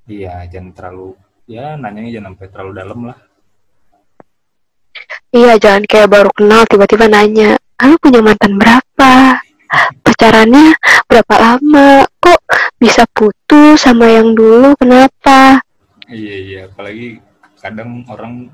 Iya, 0.07 0.33
jangan 0.51 0.71
terlalu, 0.75 1.09
ya 1.47 1.75
nanyanya 1.79 2.11
jangan 2.19 2.35
sampai 2.35 2.47
terlalu 2.51 2.71
dalam 2.75 2.99
lah. 3.13 3.19
iya 5.29 5.53
jangan 5.59 5.83
kayak 5.85 6.09
baru 6.09 6.31
kenal 6.33 6.65
tiba-tiba 6.65 7.05
nanya 7.05 7.59
lu 7.85 7.95
punya 8.01 8.25
mantan 8.25 8.57
berapa? 8.57 9.37
Pacarannya 10.01 10.73
berapa 11.05 11.35
lama? 11.37 12.07
Kok 12.17 12.41
bisa 12.81 13.05
putus 13.11 13.83
sama 13.83 14.09
yang 14.09 14.33
dulu? 14.33 14.73
Kenapa? 14.79 15.61
Iya, 16.07 16.35
iya, 16.39 16.61
apalagi 16.71 17.19
kadang 17.59 18.07
orang 18.07 18.47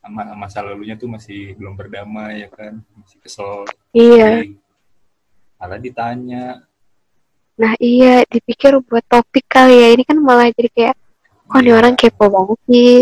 sama 0.00 0.32
masa 0.36 0.64
lalunya 0.64 0.96
tuh 0.96 1.12
masih 1.12 1.52
belum 1.60 1.76
berdamai 1.76 2.44
ya 2.44 2.48
kan, 2.48 2.80
masih 2.96 3.18
kesel. 3.20 3.68
iya. 3.92 4.40
Malah 5.60 5.80
ditanya, 5.80 6.63
nah 7.54 7.72
iya 7.78 8.26
dipikir 8.26 8.74
buat 8.82 9.06
topik 9.06 9.46
kali 9.46 9.74
ya 9.78 9.88
ini 9.94 10.02
kan 10.02 10.18
malah 10.18 10.50
jadi 10.50 10.70
kayak 10.70 10.94
kok 11.44 11.60
nih 11.60 11.70
Iya. 11.70 11.78
orang 11.78 11.94
kepo 11.94 12.24
banget 12.26 12.58
sih 12.66 12.98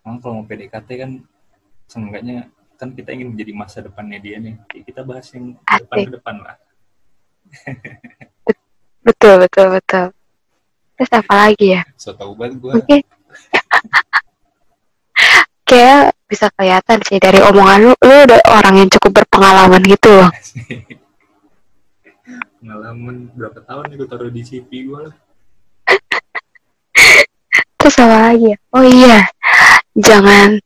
Emang 0.00 0.16
kalau 0.18 0.34
mau 0.40 0.44
PDKT 0.46 0.88
kan 0.96 1.10
seenggaknya 1.84 2.48
kan 2.74 2.96
kita 2.96 3.12
ingin 3.12 3.36
menjadi 3.36 3.52
masa 3.52 3.84
depannya 3.84 4.16
dia 4.16 4.40
nih. 4.40 4.56
Ya, 4.72 4.80
kita 4.80 5.04
bahas 5.04 5.28
yang 5.36 5.52
depan 5.60 5.96
ke 6.00 6.10
depan 6.16 6.34
lah. 6.40 6.56
betul 9.04 9.34
betul 9.42 9.66
betul 9.74 10.06
terus 10.94 11.10
apa 11.10 11.34
lagi 11.34 11.74
ya 11.74 11.82
So 11.98 12.14
tau 12.14 12.32
banget 12.32 12.60
gue. 12.60 12.72
Oke. 12.78 12.96
Kayak 15.66 16.14
bisa 16.26 16.50
kelihatan 16.54 16.98
sih 17.06 17.18
dari 17.22 17.38
omongan 17.38 17.78
lu, 17.86 17.92
lu 18.02 18.14
udah 18.26 18.40
orang 18.50 18.74
yang 18.82 18.88
cukup 18.90 19.22
berpengalaman 19.22 19.82
gitu 19.86 20.10
loh. 20.10 20.30
Pengalaman. 22.60 23.32
Berapa 23.32 23.64
tahun 23.64 23.96
gue 23.96 24.04
taruh 24.04 24.28
di 24.28 24.44
CV 24.44 24.68
gue 24.84 25.00
lah. 25.08 25.16
terus 27.80 27.96
apa 27.96 28.36
lagi 28.36 28.52
ya? 28.52 28.58
Oh 28.76 28.84
iya. 28.84 29.24
Jangan 29.96 30.60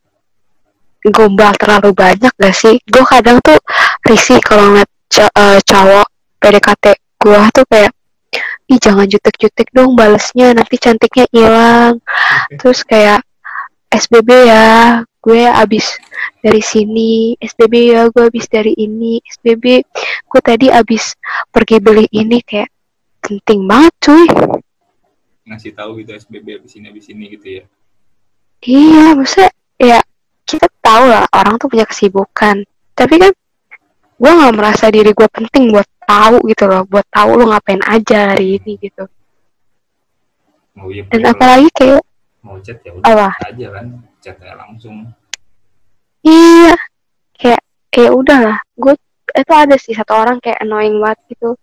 gombal 1.15 1.55
terlalu 1.55 1.95
banyak 1.95 2.35
gak 2.35 2.57
sih? 2.59 2.83
Gue 2.83 3.07
kadang 3.07 3.39
tuh 3.39 3.55
risih 4.11 4.43
kalau 4.43 4.75
ngeliat 4.75 4.91
uh, 5.39 5.59
cowok 5.63 6.07
PDKT 6.43 6.85
gue 6.99 7.41
tuh 7.55 7.65
kayak 7.71 7.93
ih 8.67 8.81
jangan 8.83 9.07
jutek-jutek 9.07 9.71
dong 9.71 9.95
balesnya 9.95 10.51
nanti 10.51 10.75
cantiknya 10.83 11.31
hilang. 11.31 12.03
Terus 12.59 12.83
kayak 12.83 13.23
SBB 13.95 14.51
ya 14.51 14.99
gue 15.25 15.49
abis 15.49 15.97
dari 16.45 16.61
sini 16.61 17.33
SBB 17.41 17.97
ya 17.97 18.13
gue 18.13 18.29
abis 18.29 18.45
dari 18.53 18.77
ini. 18.77 19.25
SBB 19.25 19.65
gue 20.29 20.41
tadi 20.45 20.69
abis 20.69 21.17
pergi 21.49 21.81
beli 21.81 22.05
ini 22.13 22.45
kayak 22.45 22.69
penting 23.25 23.65
banget 23.65 23.93
cuy. 24.05 24.29
Ngasih 25.49 25.73
tahu 25.73 26.05
gitu 26.05 26.13
SBB 26.13 26.61
abis 26.61 26.77
ini 26.77 26.87
abis 26.93 27.07
ini 27.09 27.25
gitu 27.33 27.47
ya? 27.49 27.65
Iya 28.65 29.07
maksudnya 29.17 29.51
ya 29.81 29.99
kita 30.45 30.69
tahu 30.85 31.05
lah 31.09 31.25
orang 31.33 31.57
tuh 31.57 31.73
punya 31.73 31.89
kesibukan. 31.89 32.69
Tapi 32.93 33.15
kan 33.17 33.33
gue 34.21 34.31
nggak 34.31 34.55
merasa 34.61 34.93
diri 34.93 35.17
gue 35.17 35.29
penting 35.33 35.73
buat 35.73 35.89
tahu 36.05 36.45
gitu 36.53 36.69
loh 36.69 36.85
buat 36.85 37.09
tahu 37.09 37.41
lo 37.41 37.49
ngapain 37.49 37.81
aja 37.81 38.37
hari 38.37 38.61
ini 38.61 38.77
gitu. 38.77 39.09
Oh, 40.75 40.91
iya, 40.91 41.07
dan 41.07 41.33
apalagi 41.33 41.71
kayak 41.71 42.03
mau 42.43 42.59
chat 42.59 42.83
ya 42.83 42.93
udah 42.93 43.31
aja 43.31 43.67
kan 43.73 44.05
chat 44.25 44.41
langsung. 44.41 45.13
Iya. 46.25 46.73
Kayak 47.37 47.63
kayak 47.93 48.13
udah 48.17 48.39
lah 48.41 48.59
gue 48.81 48.97
itu 49.35 49.53
ada 49.53 49.77
sih 49.77 49.93
satu 49.93 50.17
orang 50.17 50.41
kayak 50.41 50.65
annoying 50.65 50.97
banget 50.97 51.21
gitu. 51.37 51.61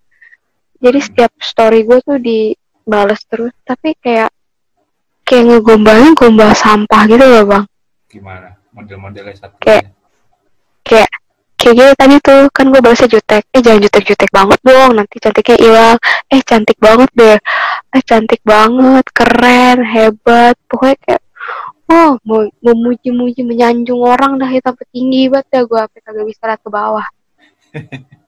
Jadi 0.78 1.00
hmm. 1.02 1.08
setiap 1.10 1.32
story 1.42 1.82
gue 1.90 1.98
tuh 2.06 2.22
dibales 2.22 3.22
terus. 3.26 3.54
Tapi 3.66 3.98
kayak 3.98 4.30
kayak 5.26 5.44
ngegombalnya 5.50 6.14
gombal 6.14 6.54
sampah 6.54 7.02
gitu 7.10 7.26
loh 7.26 7.44
bang. 7.50 7.66
Gimana? 8.06 8.54
Model-modelnya 8.72 9.36
satu 9.36 9.58
kayak 9.58 9.90
kayak 10.86 11.10
kayak 11.58 11.74
gitu 11.74 11.92
tadi 11.98 12.16
tuh. 12.22 12.44
Kan 12.54 12.70
gue 12.70 12.82
balasnya 12.84 13.10
jutek. 13.10 13.44
Eh 13.50 13.62
jangan 13.66 13.82
jutek-jutek 13.90 14.30
banget 14.30 14.60
dong. 14.62 14.92
Nanti 15.02 15.18
cantiknya 15.18 15.58
hilang. 15.58 15.98
Eh 16.30 16.42
cantik 16.46 16.78
banget 16.78 17.10
deh. 17.18 17.40
Eh 17.98 18.04
cantik 18.06 18.42
banget. 18.46 19.06
Keren. 19.10 19.78
Hebat. 19.82 20.56
Pokoknya 20.70 20.98
kayak 21.02 21.22
oh 21.92 22.12
mau 22.24 22.48
memuji-muji 22.64 23.44
menyanjung 23.44 24.00
orang 24.00 24.40
dah 24.40 24.48
itu 24.48 24.64
sampai 24.64 24.88
tinggi 24.96 25.28
banget 25.28 25.48
ya 25.52 25.62
gue 25.68 25.80
sampai 25.84 26.02
kagak 26.02 26.26
bisa 26.28 26.42
lihat 26.48 26.62
ke 26.64 26.70
bawah. 26.72 27.08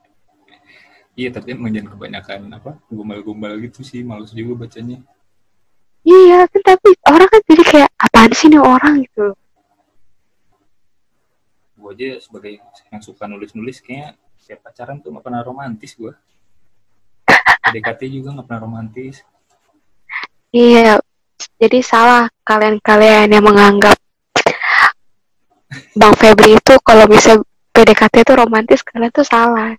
Iya 1.13 1.29
tapi 1.29 1.53
menjadi 1.53 1.93
kebanyakan 1.93 2.49
apa 2.57 2.73
gombal-gombal 2.89 3.53
gitu 3.61 3.85
sih 3.85 4.01
males 4.01 4.33
juga 4.33 4.65
bacanya. 4.65 4.97
Iya 6.01 6.49
kan 6.49 6.61
tapi 6.73 6.89
orang 7.05 7.29
kan 7.29 7.41
jadi 7.45 7.63
kayak 7.63 7.89
apaan 8.01 8.33
sih 8.33 8.49
nih 8.49 8.57
orang? 8.57 9.05
gitu. 9.05 9.37
Gue 11.77 11.89
aja 11.93 12.17
sebagai 12.17 12.57
yang 12.89 13.01
suka 13.05 13.29
nulis-nulis 13.29 13.77
kayaknya 13.85 14.17
siap 14.41 14.65
pacaran 14.65 15.05
tuh 15.05 15.13
gak 15.13 15.21
pernah 15.21 15.45
romantis 15.45 15.93
gue 15.93 16.17
PDKT 17.61 18.01
juga 18.17 18.33
gak 18.41 18.49
pernah 18.49 18.61
romantis. 18.65 19.21
Iya 20.49 20.97
jadi 21.57 21.79
salah 21.81 22.25
kalian-kalian 22.43 23.31
yang 23.31 23.45
menganggap 23.45 23.97
Bang 25.97 26.13
Febri 26.13 26.57
itu 26.57 26.73
kalau 26.85 27.09
bisa 27.09 27.41
PDKT 27.73 28.21
itu 28.21 28.33
romantis 28.37 28.85
kalian 28.85 29.09
tuh 29.09 29.25
salah 29.25 29.73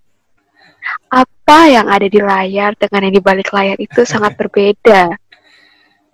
apa 1.09 1.61
yang 1.70 1.87
ada 1.87 2.05
di 2.05 2.20
layar 2.20 2.74
dengan 2.74 3.09
yang 3.09 3.14
di 3.14 3.22
balik 3.22 3.48
layar 3.55 3.79
itu 3.79 4.03
sangat 4.03 4.35
berbeda 4.40 5.14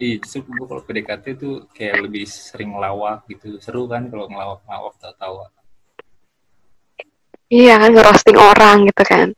Iya, 0.01 0.17
justru 0.25 0.49
gue 0.49 0.65
kalau 0.65 0.81
PDKT 0.81 1.25
tuh 1.37 1.69
kayak 1.77 2.09
lebih 2.09 2.25
sering 2.25 2.73
lawak 2.73 3.29
gitu. 3.29 3.61
Seru 3.61 3.85
kan 3.85 4.09
kalau 4.09 4.33
ngelawak-ngelawak 4.33 4.97
tawa-tawa. 4.97 5.53
Iya 7.53 7.77
kan 7.77 7.93
ngerosting 7.93 8.39
orang 8.41 8.89
gitu 8.89 9.03
kan. 9.05 9.29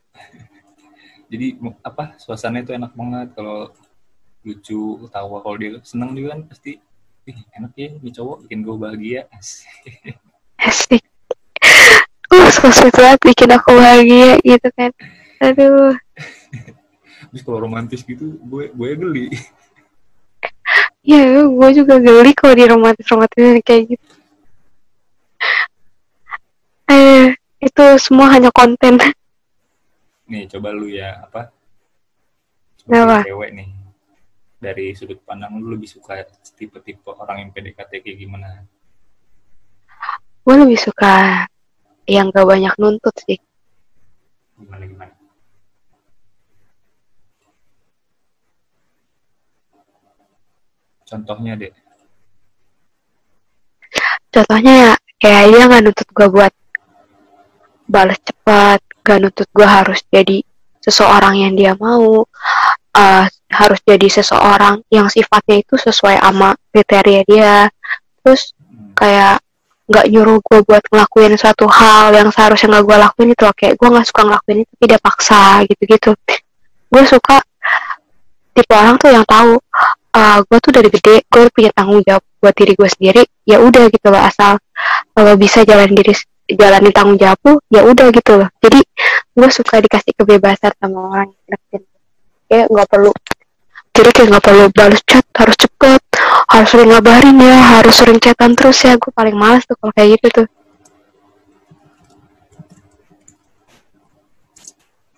Jadi 1.34 1.58
apa 1.82 2.14
suasana 2.14 2.62
itu 2.62 2.70
enak 2.78 2.94
banget 2.94 3.34
kalau 3.34 3.74
lucu 4.42 4.98
tawa 5.10 5.38
kalau 5.42 5.56
dia 5.58 5.78
seneng 5.86 6.14
juga 6.18 6.38
kan 6.38 6.42
pasti 6.50 6.78
Ih, 7.22 7.38
enak 7.54 7.70
ya 7.78 7.86
ini 8.02 8.10
cowok 8.10 8.50
bikin 8.50 8.66
gue 8.66 8.74
bahagia. 8.74 9.30
Asik. 9.30 9.70
Asik 10.58 11.06
uh 12.32 12.48
sosmed 12.48 12.94
banget 12.96 13.20
bikin 13.22 13.50
aku 13.52 13.70
bahagia 13.76 14.40
gitu 14.40 14.68
kan. 14.72 14.90
Aduh. 15.44 15.94
Terus 17.30 17.42
kalau 17.44 17.58
romantis 17.68 18.00
gitu 18.02 18.40
gue 18.40 18.72
gue 18.72 18.88
geli. 18.96 19.26
Iya, 21.02 21.44
gue 21.50 21.68
juga 21.74 21.98
geli 21.98 22.32
kalau 22.32 22.54
di 22.54 22.64
romantis 22.64 23.06
romantis 23.10 23.60
kayak 23.66 23.82
gitu. 23.90 24.12
Eh, 26.86 27.34
itu 27.58 27.84
semua 27.98 28.30
hanya 28.30 28.54
konten. 28.54 29.02
Nih 30.30 30.46
coba 30.46 30.70
lu 30.70 30.86
ya 30.88 31.26
apa? 31.26 31.50
Kenapa? 32.82 33.22
cewek 33.22 33.50
nih 33.54 33.81
dari 34.62 34.94
sudut 34.94 35.18
pandang 35.26 35.58
lu 35.58 35.74
lebih 35.74 35.90
suka 35.90 36.22
tipe-tipe 36.54 37.10
orang 37.10 37.42
yang 37.42 37.50
PDKT 37.50 37.90
kayak 37.98 38.18
gimana? 38.22 38.62
Gue 40.46 40.54
lebih 40.62 40.78
suka 40.78 41.46
yang 42.06 42.30
gak 42.30 42.46
banyak 42.46 42.74
nuntut 42.78 43.14
sih. 43.26 43.42
Gimana 44.54 44.86
gimana? 44.86 45.14
Contohnya 51.02 51.58
deh 51.58 51.74
contohnya 54.32 54.72
ya 54.72 54.92
kayak 55.20 55.44
dia 55.52 55.62
nggak 55.68 55.82
nuntut 55.84 56.08
gue 56.08 56.28
buat 56.32 56.52
balas 57.84 58.18
cepat 58.24 58.80
gak 59.04 59.18
nutut 59.20 59.48
gue 59.52 59.68
harus 59.68 60.00
jadi 60.08 60.40
seseorang 60.80 61.44
yang 61.44 61.52
dia 61.52 61.76
mau 61.76 62.24
uh, 62.96 63.26
harus 63.52 63.78
jadi 63.84 64.08
seseorang 64.08 64.80
yang 64.88 65.12
sifatnya 65.12 65.60
itu 65.60 65.76
sesuai 65.76 66.16
sama 66.18 66.56
kriteria 66.72 67.20
dia. 67.28 67.56
Terus 68.24 68.56
kayak 68.96 69.44
nggak 69.92 70.06
nyuruh 70.08 70.38
gue 70.40 70.58
buat 70.64 70.80
ngelakuin 70.88 71.36
suatu 71.36 71.68
hal 71.68 72.16
yang 72.16 72.32
seharusnya 72.32 72.78
nggak 72.78 72.84
gue 72.88 72.96
lakuin 72.96 73.28
itu 73.36 73.44
kayak 73.52 73.74
gue 73.76 73.88
nggak 73.92 74.06
suka 74.08 74.22
ngelakuin 74.24 74.58
itu 74.64 74.74
tidak 74.80 75.00
paksa 75.04 75.42
gitu-gitu. 75.68 76.10
Gue 76.88 77.02
suka 77.04 77.36
tipe 78.56 78.72
orang 78.72 78.96
tuh 78.96 79.12
yang 79.12 79.24
tahu 79.28 79.60
uh, 80.16 80.38
gue 80.40 80.58
tuh 80.64 80.72
dari 80.72 80.88
gede 80.88 81.24
gue 81.28 81.44
punya 81.52 81.70
tanggung 81.76 82.00
jawab 82.04 82.24
buat 82.40 82.54
diri 82.56 82.72
gue 82.72 82.88
sendiri 82.88 83.22
ya 83.44 83.60
udah 83.60 83.84
gitu 83.92 84.06
loh. 84.08 84.22
Asal 84.22 84.56
kalau 85.12 85.34
bisa 85.36 85.60
jalan 85.68 85.92
diri 85.92 86.16
jalani 86.48 86.90
tanggung 86.90 87.20
jawab 87.20 87.38
lu 87.44 87.54
ya 87.68 87.84
udah 87.84 88.08
gitu 88.16 88.32
loh. 88.40 88.48
Jadi 88.64 88.80
gue 89.36 89.48
suka 89.52 89.76
dikasih 89.82 90.12
kebebasan 90.16 90.72
sama 90.80 90.98
orang 91.12 91.28
yang 91.36 91.46
deketin 91.52 91.82
kayak 92.52 92.68
nggak 92.68 92.88
perlu 92.92 93.10
jadi 94.02 94.18
kayak 94.18 94.28
nggak 94.34 94.44
perlu 94.50 94.66
balas 94.74 95.02
chat 95.06 95.22
harus 95.38 95.54
cepet 95.54 96.02
harus 96.50 96.68
sering 96.74 96.90
ngabarin 96.90 97.38
ya 97.38 97.54
harus 97.78 97.94
sering 97.94 98.18
chatan 98.18 98.58
terus 98.58 98.82
ya. 98.82 98.98
Gue 98.98 99.14
paling 99.14 99.38
males 99.38 99.62
tuh 99.62 99.78
kalau 99.78 99.94
kayak 99.94 100.18
gitu 100.18 100.42
tuh. 100.42 100.46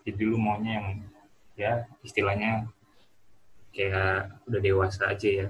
Jadi 0.04 0.22
lu 0.28 0.36
maunya 0.36 0.84
yang 0.84 0.86
ya 1.56 1.72
istilahnya 2.04 2.68
kayak 3.72 4.36
udah 4.52 4.60
dewasa 4.60 5.08
aja 5.08 5.28
ya? 5.32 5.48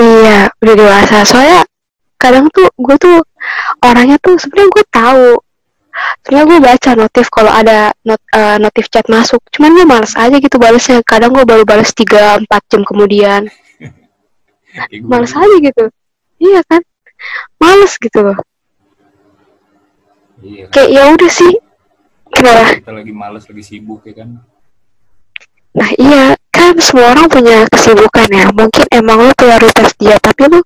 Iya 0.00 0.48
udah 0.64 0.74
dewasa. 0.80 1.28
Soalnya 1.28 1.68
kadang 2.16 2.48
tuh 2.48 2.72
gue 2.72 2.96
tuh 2.96 3.20
orangnya 3.84 4.16
tuh 4.16 4.40
sebenarnya 4.40 4.72
gue 4.72 4.84
tahu 4.88 5.26
sebenarnya 6.22 6.46
gue 6.48 6.60
baca 6.60 6.90
notif 6.98 7.26
kalau 7.30 7.52
ada 7.52 7.92
not, 8.02 8.20
uh, 8.34 8.56
notif 8.58 8.90
chat 8.90 9.06
masuk. 9.06 9.40
Cuman 9.54 9.76
gue 9.76 9.86
males 9.86 10.14
aja 10.16 10.36
gitu 10.36 10.56
balasnya. 10.58 11.00
Kadang 11.06 11.34
gue 11.34 11.44
baru 11.46 11.62
balas 11.62 11.94
tiga 11.94 12.38
empat 12.38 12.62
jam 12.70 12.82
kemudian. 12.82 13.46
Males 15.10 15.30
aja 15.30 15.56
gitu. 15.62 15.84
Iya 16.42 16.60
kan? 16.66 16.82
Males 17.62 17.94
gitu 17.94 18.18
loh. 18.20 18.38
Iya, 20.42 20.66
kan? 20.68 20.72
kayak 20.74 20.88
ya 20.90 21.02
udah 21.14 21.30
sih. 21.30 21.52
Kenapa? 22.34 22.64
Kita 22.82 22.90
lagi 22.90 23.12
males 23.14 23.44
lagi 23.46 23.62
sibuk 23.62 24.02
ya 24.02 24.14
kan? 24.24 24.28
Nah 25.78 25.90
iya. 25.94 26.34
Kan 26.54 26.78
semua 26.78 27.14
orang 27.14 27.26
punya 27.30 27.66
kesibukan 27.70 28.30
ya. 28.30 28.46
Mungkin 28.50 28.86
emang 28.90 29.30
lo 29.30 29.32
prioritas 29.34 29.94
dia 29.98 30.18
tapi 30.18 30.50
lo 30.50 30.62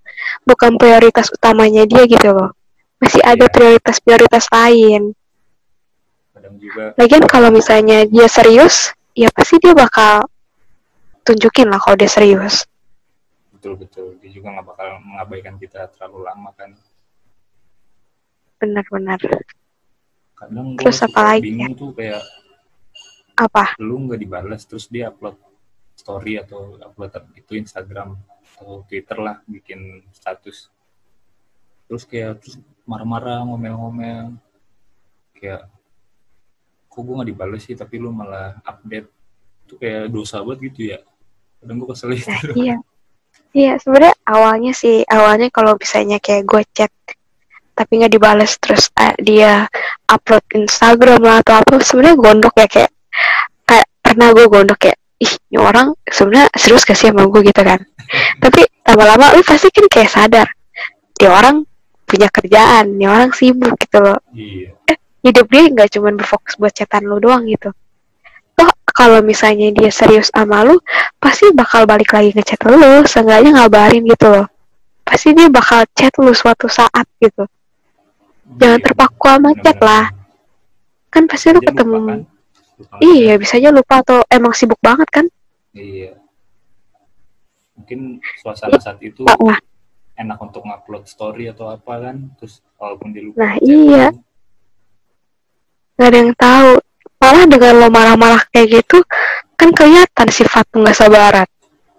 bukan 0.49 0.81
prioritas 0.81 1.29
utamanya 1.33 1.85
dia 1.85 2.05
gitu 2.09 2.33
loh 2.33 2.58
masih 2.99 3.23
ada 3.23 3.47
iya. 3.47 3.53
prioritas-prioritas 3.55 4.45
lain. 4.51 5.15
Lagian 6.99 7.25
kalau 7.27 7.51
misalnya 7.51 8.07
dia 8.07 8.27
serius 8.31 8.95
ya 9.15 9.31
pasti 9.35 9.59
dia 9.59 9.75
bakal 9.75 10.27
tunjukin 11.27 11.67
lah 11.67 11.79
kalau 11.83 11.99
dia 11.99 12.11
serius. 12.11 12.67
Betul 13.55 13.75
betul. 13.75 14.15
Dia 14.23 14.31
juga 14.31 14.55
nggak 14.55 14.67
bakal 14.71 14.89
mengabaikan 15.03 15.55
kita 15.59 15.91
terlalu 15.95 16.27
lama 16.31 16.51
kan. 16.55 16.71
Benar-benar. 18.63 19.19
Kadang 20.39 20.79
terus 20.79 21.03
apa 21.03 21.35
lagi? 21.35 21.51
bingung 21.51 21.75
tuh 21.75 21.91
kayak 21.91 22.23
apa? 23.35 23.75
lu 23.83 24.07
nggak 24.07 24.19
dibalas 24.23 24.63
terus 24.67 24.87
dia 24.87 25.11
upload 25.11 25.35
story 25.99 26.39
atau 26.39 26.79
upload 26.79 27.11
itu 27.35 27.59
Instagram 27.59 28.15
atau 28.55 28.87
Twitter 28.87 29.19
lah 29.19 29.43
bikin 29.51 30.07
status. 30.15 30.71
Terus 31.91 32.03
kayak 32.07 32.39
terus 32.39 32.63
marah-marah 32.89 33.45
ngomel-ngomel. 33.45 34.33
Kayak 35.37 35.69
kok 36.89 37.01
gue 37.05 37.15
gak 37.21 37.29
dibales 37.29 37.63
sih 37.63 37.77
tapi 37.77 38.01
lu 38.01 38.09
malah 38.09 38.57
update. 38.65 39.13
Itu 39.69 39.77
kayak 39.77 40.09
dosa 40.09 40.41
banget 40.41 40.73
gitu 40.73 40.81
ya. 40.97 40.99
Kadang 41.61 41.77
gue 41.85 41.89
kesel 41.93 42.17
itu 42.17 42.33
nah, 42.33 42.43
iya. 42.57 42.77
Iya 43.53 43.73
sebenarnya 43.81 44.17
awalnya 44.29 44.73
sih 44.77 45.05
awalnya 45.09 45.49
kalau 45.49 45.77
misalnya 45.77 46.21
kayak 46.21 46.45
gue 46.45 46.63
chat 46.77 46.93
tapi 47.73 48.03
nggak 48.03 48.13
dibales 48.13 48.59
terus 48.59 48.91
uh, 48.99 49.15
dia 49.23 49.65
upload 50.11 50.43
Instagram 50.53 51.23
lah 51.23 51.41
atau 51.41 51.63
apa 51.63 51.79
sebenarnya 51.81 52.17
gondok 52.19 52.55
ya 52.59 52.67
kayak 52.67 52.93
kayak 53.65 53.87
pernah 54.03 54.35
gue 54.35 54.47
gondok 54.51 54.79
kayak 54.83 54.99
ih 55.19 55.33
ini 55.51 55.59
orang 55.59 55.95
sebenarnya 56.07 56.47
serius 56.55 56.87
gak 56.87 56.99
sih 56.99 57.11
sama 57.11 57.27
gue 57.27 57.41
gitu 57.47 57.63
kan. 57.63 57.81
Tapi 58.43 58.63
lama-lama 58.85 59.35
lu 59.35 59.43
pasti 59.43 59.69
kan 59.73 59.87
kayak 59.91 60.11
sadar 60.11 60.49
dia 61.19 61.31
orang 61.35 61.67
punya 62.09 62.33
kerjaan. 62.33 62.97
Dia 62.97 63.09
orang 63.13 63.37
sibuk 63.37 63.77
gitu 63.77 64.01
loh. 64.01 64.17
Iya. 64.33 64.73
Eh, 64.89 64.97
hidup 65.23 65.47
dia 65.53 65.69
nggak 65.69 65.89
cuma 65.93 66.09
berfokus 66.17 66.57
buat 66.57 66.73
chatan 66.73 67.05
lu 67.05 67.21
doang 67.21 67.45
gitu. 67.45 67.69
Toh 68.57 68.71
kalau 68.89 69.21
misalnya 69.21 69.69
dia 69.71 69.93
serius 69.93 70.33
sama 70.33 70.65
lu 70.65 70.81
pasti 71.21 71.53
bakal 71.53 71.85
balik 71.85 72.11
lagi 72.11 72.33
ngechat 72.33 72.65
lu. 72.65 73.05
Seenggaknya 73.05 73.61
ngabarin 73.61 74.09
gitu 74.09 74.27
loh. 74.27 74.49
Pasti 75.05 75.37
dia 75.37 75.53
bakal 75.53 75.85
chat 75.93 76.17
lu 76.17 76.33
suatu 76.33 76.65
saat 76.67 77.05
gitu. 77.21 77.45
Jangan 78.57 78.81
Iya. 78.81 78.85
terpaku 78.89 79.25
sama 79.29 79.51
chat 79.61 79.79
lah. 79.79 80.05
Kan 81.13 81.29
pasti 81.29 81.53
lu 81.53 81.61
lupa 81.61 81.69
ketemu. 81.77 81.99
kan? 82.01 82.21
Lupa 82.79 82.95
iya 83.05 83.35
ngechat. 83.37 83.41
bisa 83.41 83.55
aja 83.61 83.71
lupa 83.71 83.95
atau 84.01 84.19
emang 84.29 84.53
sibuk 84.57 84.81
banget 84.81 85.09
kan? 85.13 85.27
Iya. 85.77 86.17
Mungkin 87.79 88.19
suasana 88.43 88.77
saat 88.77 88.99
itu 89.01 89.23
Pak 89.23 89.39
enak 90.19 90.39
untuk 90.43 90.67
ngupload 90.67 91.07
story 91.07 91.49
atau 91.49 91.71
apa 91.71 91.95
kan 92.11 92.17
terus 92.37 92.61
walaupun 92.77 93.15
lupa 93.15 93.39
Nah, 93.39 93.55
iya. 93.63 94.07
lu, 94.11 94.19
nggak 95.99 96.09
ada 96.11 96.19
yang 96.19 96.35
tahu. 96.35 96.71
Malah 97.19 97.45
dengan 97.51 97.73
lo 97.83 97.89
marah-marah 97.91 98.43
kayak 98.55 98.83
gitu 98.83 99.03
kan 99.59 99.75
kelihatan 99.75 100.29
sifat 100.31 100.71
nggak 100.71 100.95
sabaran 100.95 101.49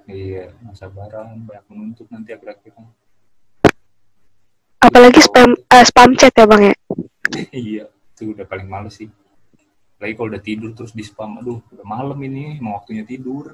iya 0.08 0.56
nggak 0.64 0.78
sabaran 0.80 1.44
banyak 1.44 1.66
menuntut 1.68 2.08
nanti 2.08 2.32
akhir-akhirnya 2.32 2.88
apalagi 4.80 5.20
spam 5.20 5.60
eh, 5.60 5.84
spam 5.84 6.16
chat 6.16 6.32
ya 6.32 6.48
bang 6.48 6.72
ya? 6.72 6.76
Iya 7.52 7.84
itu 7.92 8.34
udah 8.34 8.48
paling 8.48 8.66
males 8.66 8.96
sih. 8.98 9.12
Lagi 10.00 10.16
kalau 10.18 10.32
udah 10.32 10.42
tidur 10.42 10.72
terus 10.74 10.96
di 10.96 11.04
spam. 11.04 11.44
Aduh 11.44 11.60
udah 11.70 11.86
malam 11.86 12.16
ini 12.26 12.58
mau 12.64 12.80
waktunya 12.80 13.04
tidur. 13.04 13.54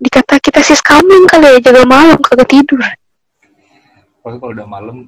Dikata 0.00 0.40
kita 0.40 0.64
sis 0.64 0.80
coming 0.80 1.28
kali 1.28 1.60
ya 1.60 1.70
jaga 1.70 1.84
malam 1.84 2.18
kagak 2.18 2.48
tidur 2.50 2.80
Pokoknya 4.26 4.42
kalau 4.42 4.54
udah 4.58 4.66
malam 4.66 5.06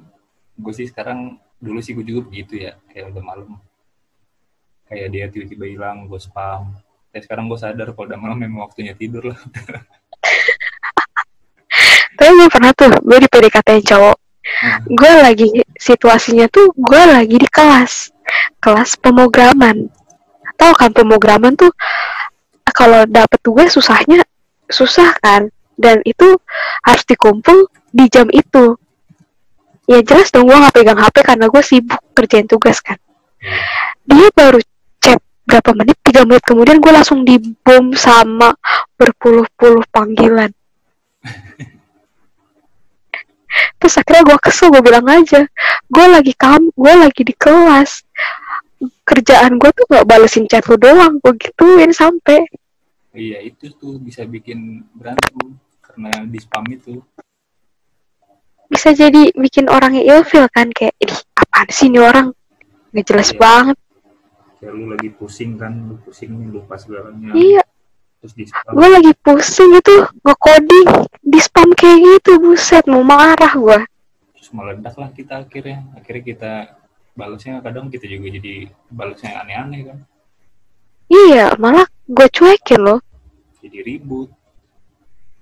gue 0.55 0.71
sih 0.71 0.87
sekarang 0.87 1.35
dulu 1.59 1.83
sih 1.83 1.91
gue 1.91 2.07
juga 2.07 2.31
begitu 2.31 2.55
ya. 2.55 2.79
Kayak 2.87 3.11
udah 3.11 3.19
malam. 3.19 3.59
Kayak 4.87 5.07
dia 5.11 5.27
tiba-tiba 5.27 5.67
hilang 5.67 6.07
gue 6.07 6.15
spam. 6.15 6.71
Tapi 7.11 7.27
sekarang 7.27 7.51
gue 7.51 7.59
sadar 7.59 7.91
kalau 7.91 8.07
udah 8.07 8.15
malam 8.15 8.39
memang 8.39 8.63
waktunya 8.63 8.95
tidur 8.95 9.35
lah. 9.35 9.39
Tapi 12.15 12.31
gue 12.31 12.47
pernah 12.47 12.71
tuh 12.71 12.95
gue 12.95 13.17
di 13.19 13.27
PDKT 13.27 13.91
cowok. 13.91 14.15
Nah, 14.39 14.79
gue 14.87 15.11
lagi 15.19 15.47
situasinya 15.75 16.47
tuh 16.47 16.71
gue 16.79 17.03
lagi 17.03 17.35
di 17.43 17.49
kelas. 17.51 18.15
Kelas 18.63 18.95
pemrograman. 19.03 19.91
Tahu 20.55 20.71
kan 20.79 20.95
pemrograman 20.95 21.59
tuh 21.59 21.75
kalau 22.71 23.03
dapet 23.03 23.43
tugas 23.43 23.75
susahnya 23.75 24.23
susah 24.71 25.11
kan? 25.19 25.51
Dan 25.75 25.99
itu 26.07 26.39
harus 26.87 27.03
dikumpul 27.03 27.67
di 27.91 28.07
jam 28.07 28.31
itu 28.31 28.79
ya 29.89 30.05
jelas 30.05 30.29
dong 30.29 30.45
gue 30.45 30.53
nggak 30.53 30.75
pegang 30.77 31.01
HP 31.01 31.17
karena 31.25 31.45
gue 31.49 31.63
sibuk 31.65 32.01
kerjain 32.13 32.45
tugas 32.45 32.77
kan. 32.85 33.01
Dia 34.05 34.29
baru 34.37 34.61
chat 35.01 35.17
berapa 35.49 35.73
menit 35.73 35.97
tiga 36.05 36.21
menit 36.29 36.45
kemudian 36.45 36.77
gue 36.77 36.93
langsung 36.93 37.25
dibom 37.25 37.97
sama 37.97 38.53
berpuluh-puluh 39.01 39.81
panggilan. 39.89 40.53
Terus 43.81 43.93
akhirnya 43.97 44.29
gue 44.29 44.37
kesel 44.37 44.69
gue 44.69 44.83
bilang 44.85 45.09
aja 45.09 45.41
gue 45.89 46.05
lagi 46.05 46.37
kam 46.37 46.69
gue 46.69 46.93
lagi 46.93 47.25
di 47.25 47.33
kelas. 47.33 48.05
Kerjaan 49.09 49.57
gue 49.57 49.73
tuh 49.73 49.85
nggak 49.89 50.05
balesin 50.05 50.45
chat 50.45 50.69
lu 50.69 50.77
doang 50.77 51.17
gue 51.17 51.33
gituin 51.41 51.89
sampai. 51.89 52.45
Iya 53.17 53.41
itu 53.41 53.73
tuh 53.73 53.97
bisa 53.97 54.21
bikin 54.21 54.85
berantem 54.93 55.57
karena 55.81 56.13
di 56.29 56.37
spam 56.37 56.61
itu 56.69 57.01
bisa 58.69 58.93
jadi 58.93 59.33
bikin 59.33 59.65
orangnya 59.65 60.05
ilfil 60.05 60.45
kan 60.47 60.69
kayak 60.69 60.93
ih 61.01 61.09
apaan 61.33 61.67
sih 61.67 61.89
ini 61.89 61.99
orang? 61.99 62.29
Nggak 62.93 63.05
jelas 63.05 63.29
Iya. 63.29 63.39
banget. 63.39 63.77
Kayak 64.59 64.73
lu 64.75 64.85
lagi 64.87 65.09
pusing 65.11 65.51
kan 65.55 65.73
lu 65.87 65.95
pusing 65.99 66.29
nih 66.31 66.47
lupa 66.49 66.75
segalanya. 66.75 67.33
Iya. 67.33 67.63
Terus 68.19 68.33
di 68.35 68.45
spam. 68.45 68.71
Gue 68.75 68.87
lagi 68.87 69.11
pusing 69.17 69.71
itu 69.73 69.95
nge-coding 70.21 70.87
di 71.23 71.39
spam 71.39 71.71
kayak 71.71 71.97
gitu 72.03 72.31
buset 72.37 72.83
mau 72.85 73.01
marah 73.01 73.53
gue 73.53 73.79
terus 74.35 74.49
meledak 74.51 74.95
lah 74.95 75.09
kita 75.11 75.33
akhirnya. 75.39 75.79
Akhirnya 75.95 76.23
kita 76.23 76.53
balasnya 77.13 77.59
kadang 77.59 77.87
kita 77.87 78.05
juga 78.05 78.27
jadi 78.31 78.67
balasnya 78.87 79.39
aneh-aneh 79.39 79.81
kan. 79.87 79.97
Iya 81.07 81.55
malah 81.55 81.87
gue 82.05 82.27
cuekin 82.27 82.79
loh. 82.79 82.99
Jadi 83.59 83.77
ribut. 83.81 84.27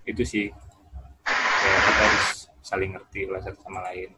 Itu 0.04 0.22
sih. 0.22 0.54
Kayak 1.26 1.80
kita 1.82 2.04
harus 2.04 2.37
saling 2.68 2.92
ngerti 3.00 3.32
lah 3.32 3.40
satu 3.40 3.64
sama 3.64 3.80
lain. 3.88 4.12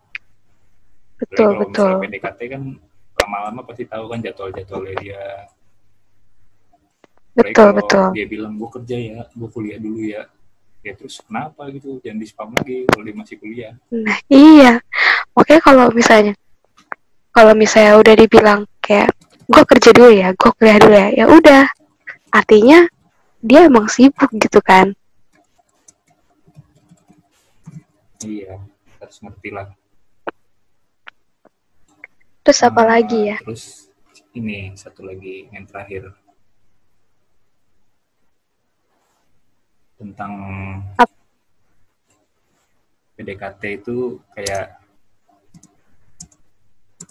Betul 1.21 1.53
kalau 1.53 1.61
betul. 1.61 1.85
Misalnya 1.85 2.05
PDKT 2.09 2.39
kan 2.49 2.61
lama-lama 3.21 3.61
pasti 3.61 3.83
tahu 3.85 4.05
kan 4.09 4.19
jadwal-jadwalnya 4.25 4.95
dia. 4.97 5.23
Apalagi 7.29 7.53
betul 7.53 7.69
kalau 7.69 7.77
betul. 7.77 8.05
dia 8.17 8.25
bilang 8.25 8.53
gue 8.57 8.69
kerja 8.73 8.97
ya 8.97 9.19
gue 9.29 9.49
kuliah 9.53 9.77
dulu 9.77 10.01
ya. 10.01 10.23
Ya 10.79 10.95
terus 10.95 11.19
kenapa 11.21 11.67
gitu? 11.75 11.99
Jangan 12.01 12.17
di 12.17 12.27
spam 12.27 12.49
lagi 12.55 12.87
kalau 12.87 13.03
dia 13.05 13.15
masih 13.15 13.35
kuliah. 13.37 13.73
Nah, 13.91 14.17
iya. 14.31 14.79
Oke, 15.35 15.59
kalau 15.59 15.91
misalnya 15.91 16.33
kalau 17.35 17.53
misalnya 17.53 17.99
udah 17.99 18.15
dibilang 18.15 18.59
kayak 18.79 19.11
gue 19.45 19.63
kerja 19.67 19.89
dulu 19.91 20.11
ya, 20.11 20.29
gue 20.33 20.51
kuliah 20.55 20.79
dulu 20.79 20.95
ya, 20.95 21.07
ya 21.13 21.25
udah. 21.27 21.65
Artinya 22.31 22.87
dia 23.43 23.67
emang 23.67 23.91
sibuk 23.91 24.31
gitu 24.39 24.63
kan. 24.63 24.95
Iya 28.25 28.55
harus 28.99 29.17
ngerti 29.23 29.49
lah 29.55 29.67
Terus 32.43 32.59
apa 32.65 32.81
Nah, 32.81 32.87
lagi 32.97 33.19
ya? 33.29 33.37
terus 33.45 33.91
ini 34.33 34.73
satu 34.73 35.05
lagi 35.05 35.45
yang 35.53 35.65
terakhir 35.69 36.11
tentang 39.99 40.33
Ap- 40.97 41.17
PDKT 43.15 43.61
itu 43.83 43.97
kayak 44.31 44.79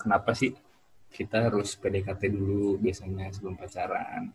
kenapa 0.00 0.32
sih 0.32 0.50
kita 1.12 1.48
harus 1.48 1.76
PDKT 1.76 2.22
dulu 2.32 2.76
biasanya 2.80 3.28
sebelum 3.32 3.56
pacaran 3.56 4.32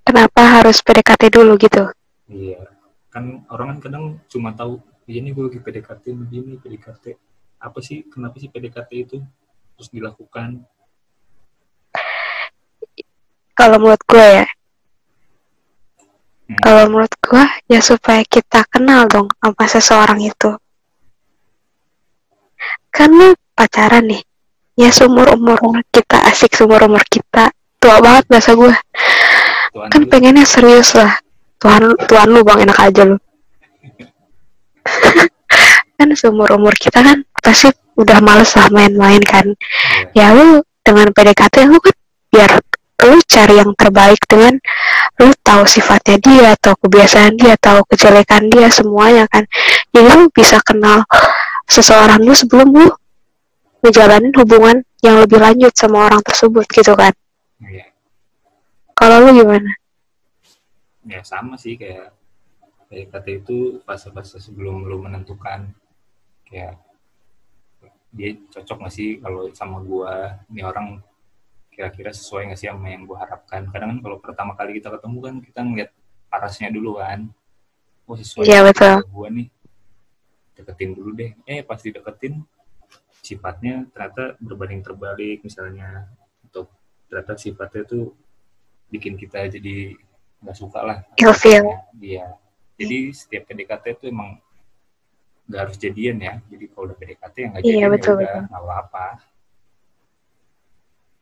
Kenapa 0.00 0.42
harus 0.58 0.82
PDKT 0.82 1.30
dulu 1.30 1.54
gitu? 1.54 1.86
iya 2.26 2.62
kan 3.10 3.42
orang 3.50 3.76
kan 3.76 3.78
kadang 3.90 4.04
cuma 4.30 4.54
tahu 4.54 4.78
iya 5.10 5.18
nih 5.18 5.34
gue 5.34 5.44
lagi 5.50 5.58
PDKT 5.58 6.04
begini 6.14 6.56
PDKT 6.62 7.18
apa 7.60 7.78
sih 7.82 8.06
kenapa 8.06 8.38
sih 8.38 8.46
PDKT 8.46 8.90
itu 8.94 9.18
terus 9.76 9.90
dilakukan 9.90 10.62
Kalau 13.60 13.76
menurut 13.76 14.00
gue 14.08 14.24
ya, 14.40 14.46
Hmm. 16.50 16.58
kalau 16.66 16.82
menurut 16.90 17.14
gue 17.22 17.44
ya 17.70 17.78
supaya 17.78 18.26
kita 18.26 18.66
kenal 18.66 19.06
dong 19.06 19.30
sama 19.38 19.64
seseorang 19.70 20.18
itu. 20.18 20.50
Lu 23.10 23.38
pacaran 23.54 24.10
nih, 24.10 24.22
ya 24.74 24.90
seumur 24.90 25.30
umur 25.30 25.60
kita 25.94 26.18
asik 26.26 26.58
seumur 26.58 26.82
umur 26.82 27.06
kita 27.06 27.54
tua 27.78 28.02
banget 28.02 28.26
bahasa 28.26 28.58
gue. 28.58 28.74
Tuhan 29.76 29.88
kan 29.94 30.02
pengennya 30.10 30.42
serius 30.42 30.98
lah 30.98 31.22
Tuhan 31.60 31.82
Tuhan 32.08 32.28
lu 32.32 32.40
bang 32.40 32.64
enak 32.64 32.78
aja 32.80 33.02
lu. 33.04 33.16
Kan 36.00 36.08
seumur 36.16 36.48
umur 36.56 36.72
kita 36.80 37.04
kan 37.04 37.28
pasti 37.44 37.68
udah 37.92 38.24
males 38.24 38.56
lah 38.56 38.72
main-main 38.72 39.20
kan. 39.20 39.52
Ya 40.16 40.32
lu 40.32 40.64
dengan 40.80 41.12
PDKT 41.12 41.68
lu 41.68 41.76
kan 41.76 41.92
biar 42.32 42.56
lu 43.04 43.20
cari 43.28 43.60
yang 43.60 43.76
terbaik 43.76 44.16
dengan 44.24 44.56
lu 45.20 45.28
tahu 45.44 45.68
sifatnya 45.68 46.16
dia 46.16 46.56
atau 46.56 46.72
kebiasaan 46.80 47.36
dia 47.36 47.52
tahu 47.60 47.84
kejelekan 47.92 48.48
dia 48.48 48.72
semuanya 48.72 49.28
kan. 49.28 49.44
Jadi 49.92 50.08
lu 50.08 50.32
bisa 50.32 50.56
kenal 50.64 51.04
seseorang 51.68 52.24
lu 52.24 52.32
sebelum 52.32 52.72
lu 52.72 52.88
ngejalanin 53.84 54.32
hubungan 54.40 54.80
yang 55.04 55.20
lebih 55.20 55.36
lanjut 55.36 55.72
sama 55.76 56.08
orang 56.08 56.24
tersebut 56.24 56.64
gitu 56.72 56.96
kan. 56.96 57.12
Iya. 57.60 57.92
kalau 58.96 59.20
lu 59.28 59.36
gimana 59.36 59.79
ya 61.06 61.20
sama 61.24 61.56
sih 61.56 61.80
kayak 61.80 62.12
PDKT 62.90 63.26
itu 63.46 63.58
fase-fase 63.86 64.42
sebelum 64.42 64.82
lu 64.82 64.98
menentukan 65.00 65.70
kayak 66.42 66.74
dia 68.10 68.34
cocok 68.50 68.90
gak 68.90 68.92
sih 68.94 69.22
kalau 69.22 69.46
sama 69.54 69.78
gua 69.86 70.42
ini 70.50 70.66
orang 70.66 70.98
kira-kira 71.70 72.10
sesuai 72.10 72.50
gak 72.50 72.58
sih 72.58 72.66
sama 72.66 72.90
yang 72.90 73.06
gua 73.06 73.22
harapkan? 73.22 73.70
Kadang 73.70 73.96
kan 73.96 73.98
kalau 74.02 74.16
pertama 74.18 74.52
kali 74.58 74.82
kita 74.82 74.90
ketemu 74.90 75.18
kan 75.22 75.34
kita 75.38 75.60
ngeliat 75.62 75.90
parasnya 76.26 76.74
dulu 76.74 76.98
kan. 76.98 77.30
Oh 78.10 78.18
sesuai 78.18 78.50
Iya, 78.50 78.66
betul. 78.66 79.06
gua 79.14 79.30
nih. 79.30 79.46
Deketin 80.58 80.90
dulu 80.98 81.14
deh. 81.14 81.30
Eh 81.46 81.62
pas 81.62 81.78
dideketin 81.78 82.42
sifatnya 83.22 83.86
ternyata 83.94 84.34
berbanding 84.42 84.82
terbalik 84.82 85.46
misalnya. 85.46 86.10
Atau 86.50 86.66
ternyata 87.06 87.38
sifatnya 87.38 87.86
tuh 87.86 88.10
bikin 88.90 89.14
kita 89.14 89.46
jadi 89.46 89.94
nggak 90.40 90.56
suka 90.56 90.80
lah 90.80 90.98
Ilfeel. 91.16 91.64
iya 92.00 92.32
jadi 92.74 93.12
setiap 93.12 93.44
PDKT 93.44 93.84
itu 93.94 94.04
emang 94.08 94.40
nggak 95.44 95.60
harus 95.60 95.76
jadian 95.76 96.16
ya 96.18 96.34
jadi 96.46 96.64
kalau 96.66 96.84
udah 96.86 96.96
PDKT 96.96 97.34
yang 97.36 97.50
nggak 97.52 97.62
Iya, 97.62 97.72
jadian 97.76 97.90
betul, 97.90 98.14
ya 98.14 98.16
udah 98.16 98.24
betul. 98.26 98.42
nggak 98.46 98.62
apa-apa 98.62 99.06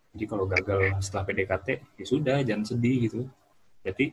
jadi 0.08 0.24
kalau 0.24 0.44
gagal 0.46 0.80
setelah 0.98 1.24
PDKT 1.24 1.66
ya 1.94 2.04
sudah 2.04 2.36
jangan 2.42 2.64
sedih 2.64 2.96
gitu 3.02 3.20
jadi 3.82 4.04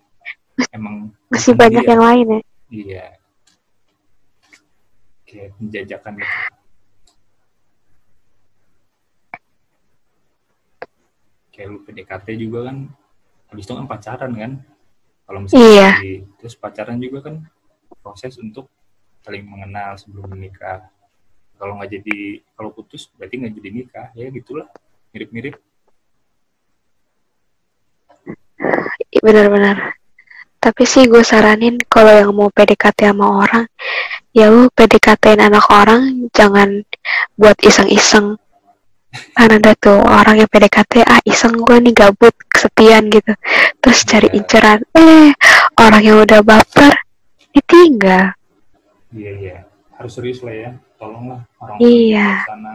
emang 0.72 1.12
Masih 1.28 1.54
banyak 1.54 1.82
dia. 1.82 1.92
yang 1.92 2.02
lain 2.02 2.26
ya. 2.28 2.40
iya 2.68 3.06
kayak 5.26 5.50
penjajakan 5.54 6.14
gitu 6.16 6.38
kayak 11.52 11.68
lu 11.70 11.80
PDKT 11.82 12.28
juga 12.38 12.68
kan 12.68 12.78
habis 13.48 13.64
itu 13.64 13.74
kan 13.74 13.86
pacaran 13.86 14.32
kan 14.34 14.52
kalau 15.26 15.40
misalnya 15.42 15.66
Iya. 15.66 15.92
di- 16.00 16.24
terus 16.38 16.54
pacaran 16.56 16.98
juga 16.98 17.26
kan 17.26 17.36
proses 18.00 18.38
untuk 18.38 18.70
saling 19.22 19.42
mengenal 19.42 19.98
sebelum 19.98 20.30
menikah 20.30 20.86
kalau 21.58 21.80
nggak 21.80 21.92
jadi 21.92 22.18
kalau 22.54 22.70
putus 22.70 23.10
berarti 23.18 23.42
nggak 23.42 23.54
jadi 23.58 23.70
nikah 23.74 24.08
ya 24.14 24.30
gitulah 24.30 24.70
mirip-mirip 25.12 25.58
Iya, 29.12 29.20
Benar-benar. 29.22 29.78
Tapi 30.60 30.84
sih 30.84 31.06
gue 31.06 31.22
saranin 31.22 31.78
kalau 31.86 32.10
yang 32.10 32.32
mau 32.34 32.50
PDKT 32.50 33.14
sama 33.14 33.46
orang, 33.46 33.66
ya 34.34 34.50
lu 34.50 34.66
PDKT-in 34.74 35.38
anak 35.38 35.66
orang, 35.70 36.26
jangan 36.34 36.82
buat 37.38 37.54
iseng-iseng. 37.62 38.42
Kan 39.32 39.50
ada 39.52 39.72
tuh 39.76 40.00
orang 40.00 40.38
yang 40.38 40.48
PDKT, 40.48 41.04
ah 41.04 41.22
iseng 41.24 41.56
gue 41.58 41.78
nih 41.80 41.94
gabut, 41.94 42.34
kesepian 42.48 43.08
gitu. 43.08 43.32
Terus 43.80 44.00
cari 44.04 44.28
Iya. 44.28 44.38
inceran, 44.38 44.80
eh 44.94 45.32
orang 45.76 46.02
yang 46.02 46.18
udah 46.20 46.42
baper, 46.42 46.94
ditinggal. 47.52 48.36
iya 49.12 49.32
iya 49.34 49.56
harus 49.96 50.12
serius 50.12 50.44
lah 50.44 50.52
ya 50.52 50.70
tolonglah 50.96 51.40
orang 51.56 51.78
Iya. 51.80 52.44
sana 52.44 52.74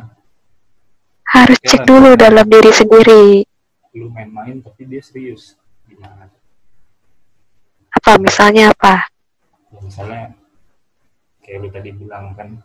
Harus 1.23 1.61
Iya, 1.61 1.69
cek 1.69 1.81
dulu 1.85 2.11
iya. 2.11 2.19
dalam 2.19 2.47
diri 2.49 2.73
sendiri. 2.73 3.25
lu 3.93 4.09
main-main 4.09 4.57
tapi 4.59 4.87
dia 4.87 5.03
serius 5.03 5.59
gimana 5.85 6.33
Apa 7.91 8.17
misalnya 8.17 8.71
apa? 8.71 9.05
ya 9.69 9.79
misalnya 9.83 10.23
kayak 11.43 11.59
lu 11.59 11.69
tadi 11.69 11.91
bilang 11.93 12.33
kan 12.33 12.57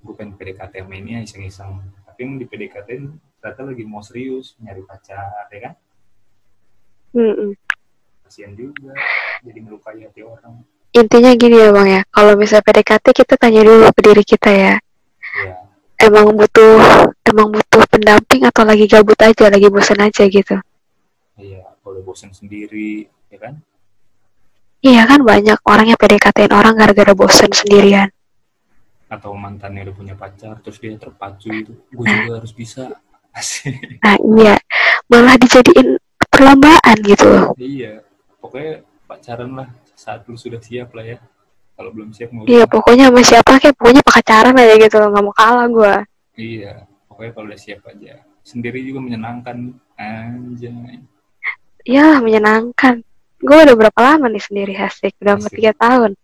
bukan 0.00 0.32
PDKT 0.32 0.80
sama 0.80 0.94
ini 0.94 1.10
ya 1.14 1.20
iseng-iseng 1.20 1.84
yang 2.18 2.36
di 2.36 2.44
PDKT 2.44 2.88
ternyata 3.38 3.62
lagi 3.62 3.84
mau 3.86 4.02
serius 4.02 4.58
nyari 4.58 4.82
pacar 4.82 5.46
ya 5.48 5.60
kan 5.70 5.74
Mm-mm. 7.14 7.54
kasihan 8.26 8.52
juga 8.52 8.92
jadi 9.42 9.58
melukai 9.62 10.02
hati 10.04 10.22
orang 10.26 10.62
Intinya 10.88 11.36
gini 11.36 11.60
ya 11.60 11.68
bang 11.68 11.88
ya, 12.00 12.02
kalau 12.08 12.32
misalnya 12.34 12.64
PDKT 12.64 13.06
kita 13.12 13.34
tanya 13.36 13.60
dulu 13.60 13.92
ke 13.92 14.00
diri 14.02 14.24
kita 14.24 14.50
ya, 14.50 14.74
ya 15.44 15.54
emang 16.00 16.32
butuh 16.32 16.80
emang 17.28 17.52
butuh 17.52 17.84
pendamping 17.92 18.48
atau 18.48 18.64
lagi 18.64 18.88
gabut 18.88 19.20
aja, 19.20 19.52
lagi 19.52 19.68
bosan 19.68 20.00
aja 20.00 20.24
gitu. 20.24 20.56
iya 21.36 21.60
kalau 21.84 22.00
bosan 22.02 22.32
sendiri 22.32 23.04
ya 23.28 23.38
kan 23.38 23.60
Iya 24.78 25.10
kan 25.10 25.26
banyak 25.26 25.58
orang 25.66 25.90
yang 25.90 25.98
PDKT-in 25.98 26.54
orang 26.54 26.78
gara-gara 26.78 27.10
bosan 27.10 27.50
sendirian. 27.50 28.14
Atau 29.08 29.32
mantannya 29.32 29.88
udah 29.88 29.96
punya 29.96 30.14
pacar 30.14 30.60
terus 30.60 30.76
dia 30.76 30.92
terpacu 31.00 31.48
itu 31.48 31.72
gue 31.72 32.06
juga 32.06 32.32
harus 32.38 32.52
bisa. 32.52 32.92
Asik. 33.32 34.00
Nah 34.04 34.16
iya, 34.36 34.54
malah 35.08 35.36
dijadiin 35.40 35.96
perlombaan 36.28 36.96
gitu. 37.04 37.24
Loh. 37.28 37.48
iya. 37.56 38.04
Pokoknya 38.38 38.84
pacaran 39.08 39.50
lah. 39.56 39.68
Saat 39.98 40.30
lu 40.30 40.38
sudah 40.38 40.62
siap 40.62 40.94
lah 40.94 41.04
ya. 41.04 41.18
Kalau 41.74 41.90
belum 41.94 42.10
siap 42.10 42.30
nggak 42.34 42.50
Iya 42.50 42.64
pokoknya 42.66 43.06
sama 43.10 43.22
siapa 43.22 43.52
kayak 43.62 43.76
pokoknya 43.78 44.02
pacaran 44.02 44.54
aja 44.58 44.74
gitu 44.78 44.96
loh, 44.98 45.08
nggak 45.14 45.24
mau 45.24 45.34
kalah 45.34 45.66
gue. 45.70 45.94
Iya, 46.38 46.86
pokoknya 47.06 47.30
kalau 47.34 47.46
udah 47.50 47.60
siap 47.60 47.82
aja. 47.86 48.22
Sendiri 48.42 48.82
juga 48.82 49.02
menyenangkan. 49.02 49.74
Aja. 49.98 50.74
Iya 51.82 52.22
menyenangkan. 52.22 53.02
Gue 53.38 53.58
udah 53.62 53.76
berapa 53.78 54.00
lama 54.02 54.26
nih 54.30 54.42
sendiri 54.42 54.74
asik, 54.74 55.14
udah 55.22 55.38
hampir 55.38 55.52
tiga 55.54 55.72
tahun. 55.78 56.18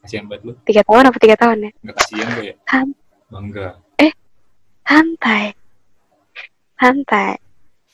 Kasihan 0.00 0.24
banget 0.28 0.42
lu, 0.48 0.52
Tiga 0.64 0.82
tahun 0.84 1.08
apa 1.12 1.18
tiga 1.20 1.36
tahun 1.36 1.56
ya? 1.68 1.70
nggak 1.84 1.96
kasihan 2.00 2.28
gue 2.36 2.44
ya? 2.50 2.54
Kan. 2.64 2.86
Bangga. 3.30 3.68
Santai, 4.90 5.54
santai, 6.74 7.38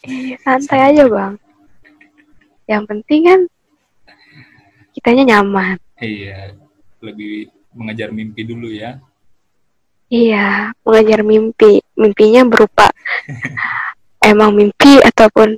Iya, 0.08 0.40
santai 0.40 0.80
aja 0.80 1.04
bang. 1.04 1.34
Yang 2.64 2.82
penting 2.88 3.20
kan 3.28 3.40
kitanya 4.96 5.36
nyaman. 5.36 5.76
Iya, 6.00 6.56
lebih 7.04 7.52
mengejar 7.76 8.08
mimpi 8.16 8.48
dulu 8.48 8.72
ya. 8.72 8.96
Iya, 10.08 10.72
mengejar 10.88 11.20
mimpi. 11.20 11.84
Mimpinya 12.00 12.48
berupa 12.48 12.88
emang 14.30 14.56
mimpi 14.56 14.96
ataupun 15.04 15.52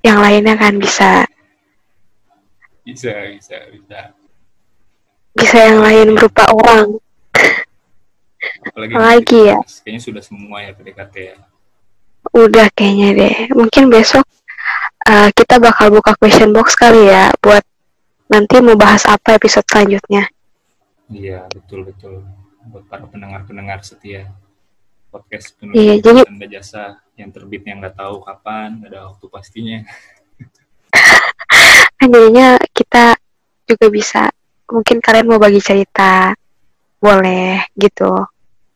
yang 0.00 0.24
lainnya 0.24 0.56
kan 0.56 0.80
bisa. 0.80 1.28
Bisa, 2.80 3.12
bisa, 3.28 3.56
bisa. 3.76 4.16
Bisa 5.38 5.58
yang 5.62 5.80
lain 5.80 6.18
berupa 6.18 6.44
orang. 6.50 6.98
Apalagi, 8.68 8.92
Apalagi 8.94 9.38
ya? 9.50 9.58
Kayaknya 9.82 10.02
sudah 10.02 10.22
semua 10.22 10.58
ya 10.62 10.70
PDKT 10.74 11.14
ya. 11.16 11.36
Udah 12.34 12.66
kayaknya 12.74 13.08
deh. 13.14 13.36
Mungkin 13.54 13.88
besok 13.88 14.26
uh, 15.08 15.28
kita 15.32 15.58
bakal 15.58 15.94
buka 15.94 16.14
question 16.18 16.50
box 16.52 16.74
kali 16.74 17.08
ya 17.08 17.30
buat 17.40 17.62
nanti 18.28 18.60
mau 18.60 18.76
bahas 18.76 19.06
apa 19.08 19.38
episode 19.38 19.64
selanjutnya. 19.64 20.28
Iya, 21.08 21.48
betul, 21.48 21.88
betul. 21.88 22.20
Buat 22.68 22.84
para 22.86 23.08
pendengar-pendengar 23.08 23.80
setia 23.80 24.28
podcast 25.08 25.56
Iya, 25.72 25.96
penulis 25.96 26.04
jadi- 26.04 26.24
tanda 26.28 26.46
jasa 26.46 26.84
yang 27.16 27.32
terbitnya 27.32 27.74
nggak 27.80 27.96
tahu 27.96 28.20
kapan, 28.22 28.78
nggak 28.78 28.90
ada 28.92 29.00
waktu 29.08 29.26
pastinya. 29.32 29.78
Jadinya 31.98 32.60
kita 32.70 33.16
juga 33.66 33.86
bisa 33.90 34.22
mungkin 34.68 35.00
kalian 35.00 35.26
mau 35.26 35.40
bagi 35.40 35.58
cerita 35.58 36.32
boleh 36.98 37.64
gitu. 37.74 38.12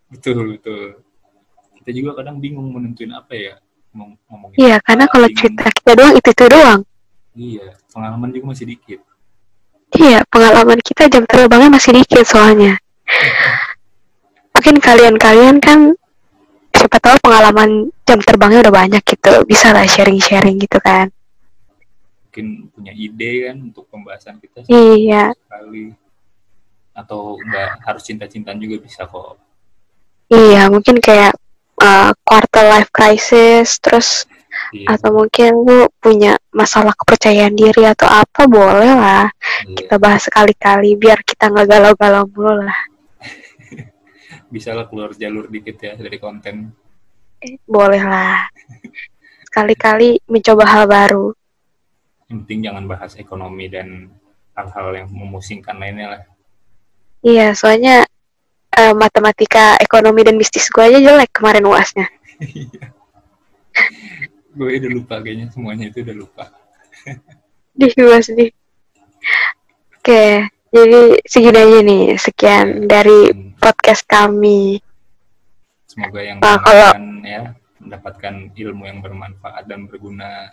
Betul, 0.09 0.57
betul. 0.57 1.01
Kita 1.83 1.91
juga 1.91 2.23
kadang 2.23 2.39
bingung 2.39 2.71
menentuin 2.71 3.13
apa 3.13 3.33
ya. 3.35 3.55
Ngom- 3.93 4.17
Ngomongin 4.25 4.57
Iya, 4.57 4.77
karena 4.81 5.05
kalau 5.05 5.29
bingung. 5.29 5.41
cerita 5.41 5.67
kita 5.69 5.91
doang 5.95 6.15
itu 6.17 6.29
itu 6.31 6.45
doang. 6.49 6.81
Iya, 7.33 7.67
pengalaman 7.93 8.29
juga 8.31 8.47
masih 8.53 8.67
dikit. 8.69 9.01
Iya, 9.93 10.25
pengalaman 10.29 10.81
kita 10.81 11.05
jam 11.09 11.25
terbangnya 11.29 11.69
masih 11.69 11.93
dikit 12.01 12.25
soalnya. 12.25 12.81
Mungkin 14.53 14.81
kalian-kalian 14.81 15.61
kan 15.61 15.93
siapa 16.73 16.97
tahu 16.97 17.17
pengalaman 17.21 17.93
jam 18.09 18.21
terbangnya 18.21 18.65
udah 18.69 18.75
banyak 18.75 19.03
gitu, 19.05 19.45
bisa 19.45 19.73
lah 19.73 19.85
sharing-sharing 19.85 20.57
gitu 20.57 20.81
kan. 20.81 21.13
Mungkin 22.33 22.73
punya 22.73 22.97
ide 22.97 23.53
kan 23.53 23.61
untuk 23.61 23.85
pembahasan 23.93 24.41
kita 24.41 24.65
Iya, 24.73 25.37
sekali. 25.37 25.93
Atau 26.97 27.37
nggak 27.37 27.85
harus 27.85 28.03
cinta-cintaan 28.09 28.57
juga 28.57 28.81
bisa 28.81 29.05
kok. 29.05 29.37
iya 30.33 30.65
mungkin 30.73 30.97
kayak 30.97 31.37
uh, 31.77 32.17
quarter 32.25 32.65
life 32.73 32.89
crisis, 32.89 33.77
terus 33.85 34.25
Iya, 34.73 34.97
atau 34.97 35.13
mungkin 35.13 35.53
lu 35.61 35.85
punya 36.01 36.41
masalah 36.57 36.97
kepercayaan 36.97 37.53
diri 37.53 37.85
atau 37.85 38.09
apa 38.09 38.49
boleh 38.49 38.93
lah 38.97 39.29
iya. 39.69 39.77
kita 39.77 39.97
bahas 40.01 40.25
sekali-kali 40.29 40.97
biar 40.97 41.21
kita 41.25 41.53
nggak 41.53 41.69
galau-galau 41.69 42.25
mulu 42.33 42.65
lah. 42.65 42.81
Bisa 44.53 44.73
lah 44.73 44.89
keluar 44.89 45.13
jalur 45.17 45.49
dikit 45.53 45.77
ya 45.81 45.93
dari 45.97 46.17
konten. 46.17 46.73
Boleh 47.69 48.01
lah. 48.01 48.49
Sekali-kali 49.49 50.21
mencoba 50.29 50.65
hal 50.65 50.85
baru. 50.89 51.37
Yang 52.33 52.49
penting 52.49 52.61
jangan 52.65 52.85
bahas 52.89 53.13
ekonomi 53.21 53.69
dan 53.69 54.09
hal-hal 54.57 54.89
yang 54.97 55.09
memusingkan 55.13 55.77
lainnya 55.77 56.17
lah. 56.17 56.23
Iya, 57.21 57.53
soalnya 57.53 58.09
eh, 58.73 58.95
matematika, 58.97 59.77
ekonomi, 59.77 60.25
dan 60.25 60.41
bisnis 60.41 60.73
gue 60.73 60.81
aja 60.81 60.97
jelek 60.97 61.29
kemarin 61.29 61.69
uasnya. 61.69 62.09
Gue 64.53 64.77
udah 64.77 64.91
lupa 64.93 65.17
kayaknya 65.21 65.49
semuanya 65.49 65.89
itu 65.89 66.05
udah 66.05 66.13
lupa. 66.13 66.45
Sedih 67.73 67.93
gue 67.97 68.19
sedih. 68.21 68.51
Oke, 69.97 70.45
jadi 70.69 71.01
segini 71.25 71.57
aja 71.57 71.79
nih. 71.81 72.05
Sekian 72.21 72.67
Ya. 72.85 73.01
dari 73.01 73.33
Hmm. 73.33 73.57
podcast 73.57 74.05
kami. 74.05 74.77
Semoga 75.89 76.21
yang 76.21 76.37
Nah, 76.41 76.61
kalau- 76.61 76.97
ya 77.25 77.57
mendapatkan 77.81 78.53
ilmu 78.53 78.85
yang 78.85 79.01
bermanfaat 79.01 79.65
dan 79.65 79.89
berguna. 79.89 80.53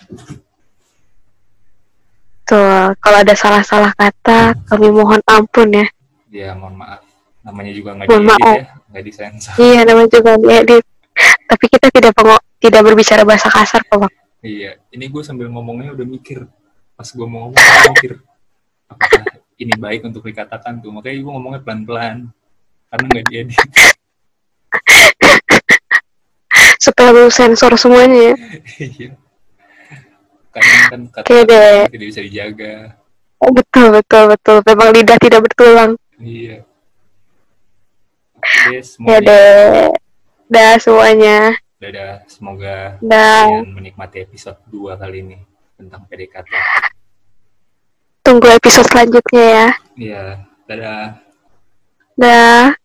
Tuh, 2.50 2.98
kalau 2.98 3.18
ada 3.22 3.38
salah-salah 3.38 3.94
kata, 3.94 4.58
kami 4.66 4.90
mohon 4.90 5.22
ampun 5.30 5.70
ya. 5.70 5.86
Ya 6.34 6.50
mohon 6.58 6.82
maaf. 6.82 7.06
Namanya 7.46 7.72
juga 7.72 7.94
nggak 7.94 8.08
diedit 8.10 8.26
maaf. 8.26 8.58
ya, 8.58 8.64
nggak 8.90 9.04
disensor. 9.06 9.54
Iya, 9.56 9.80
namanya 9.86 10.10
juga 10.10 10.32
diedit. 10.36 10.84
Tapi 11.46 11.66
kita 11.70 11.88
tidak 11.94 12.14
pengo- 12.18 12.42
tidak 12.58 12.82
berbicara 12.82 13.22
bahasa 13.22 13.54
kasar 13.54 13.86
kok, 13.86 14.02
Bang. 14.02 14.14
Iya, 14.42 14.82
ini 14.90 15.06
gue 15.06 15.22
sambil 15.22 15.46
ngomongnya 15.48 15.94
udah 15.94 16.08
mikir. 16.08 16.50
Pas 16.98 17.06
gue 17.06 17.22
mau 17.24 17.48
ngomong, 17.48 17.54
gue 17.56 17.90
mikir, 17.94 18.12
apakah 18.90 19.24
ini 19.56 19.74
baik 19.78 20.02
untuk 20.04 20.26
dikatakan 20.26 20.82
tuh? 20.82 20.90
Makanya 20.90 21.22
gue 21.22 21.32
ngomongnya 21.32 21.62
pelan-pelan. 21.62 22.34
Karena 22.90 23.06
nggak 23.06 23.26
diedit. 23.30 23.60
Supaya 26.80 27.12
lu 27.12 27.30
sensor 27.30 27.78
semuanya 27.78 28.34
ya. 28.34 28.36
Iya. 28.82 29.10
Kadang 30.50 30.82
kan 30.88 31.02
kata 31.14 31.30
deh. 31.46 31.80
tidak 31.88 32.08
bisa 32.08 32.22
dijaga. 32.22 32.74
Oh, 33.40 33.52
betul, 33.52 33.88
betul, 33.92 34.24
betul. 34.28 34.58
Memang 34.66 34.90
lidah 34.92 35.18
tidak 35.18 35.42
bertulang. 35.42 35.92
Iya. 36.18 36.68
Oke, 38.36 38.72
Ya 38.72 38.82
semuanya. 38.84 39.20
deh. 39.22 39.90
Dah 40.48 40.74
semuanya. 40.76 41.38
Dadah, 41.80 42.14
semoga 42.26 43.00
Dah. 43.00 43.48
kalian 43.48 43.72
menikmati 43.72 44.20
episode 44.20 44.60
2 44.68 45.00
kali 45.00 45.24
ini 45.24 45.38
tentang 45.74 46.04
PDKT. 46.06 46.52
Tunggu 48.20 48.48
episode 48.52 48.84
selanjutnya 48.86 49.46
ya. 49.48 49.68
Iya, 49.96 50.24
dadah. 50.66 51.04
Dah. 52.14 52.76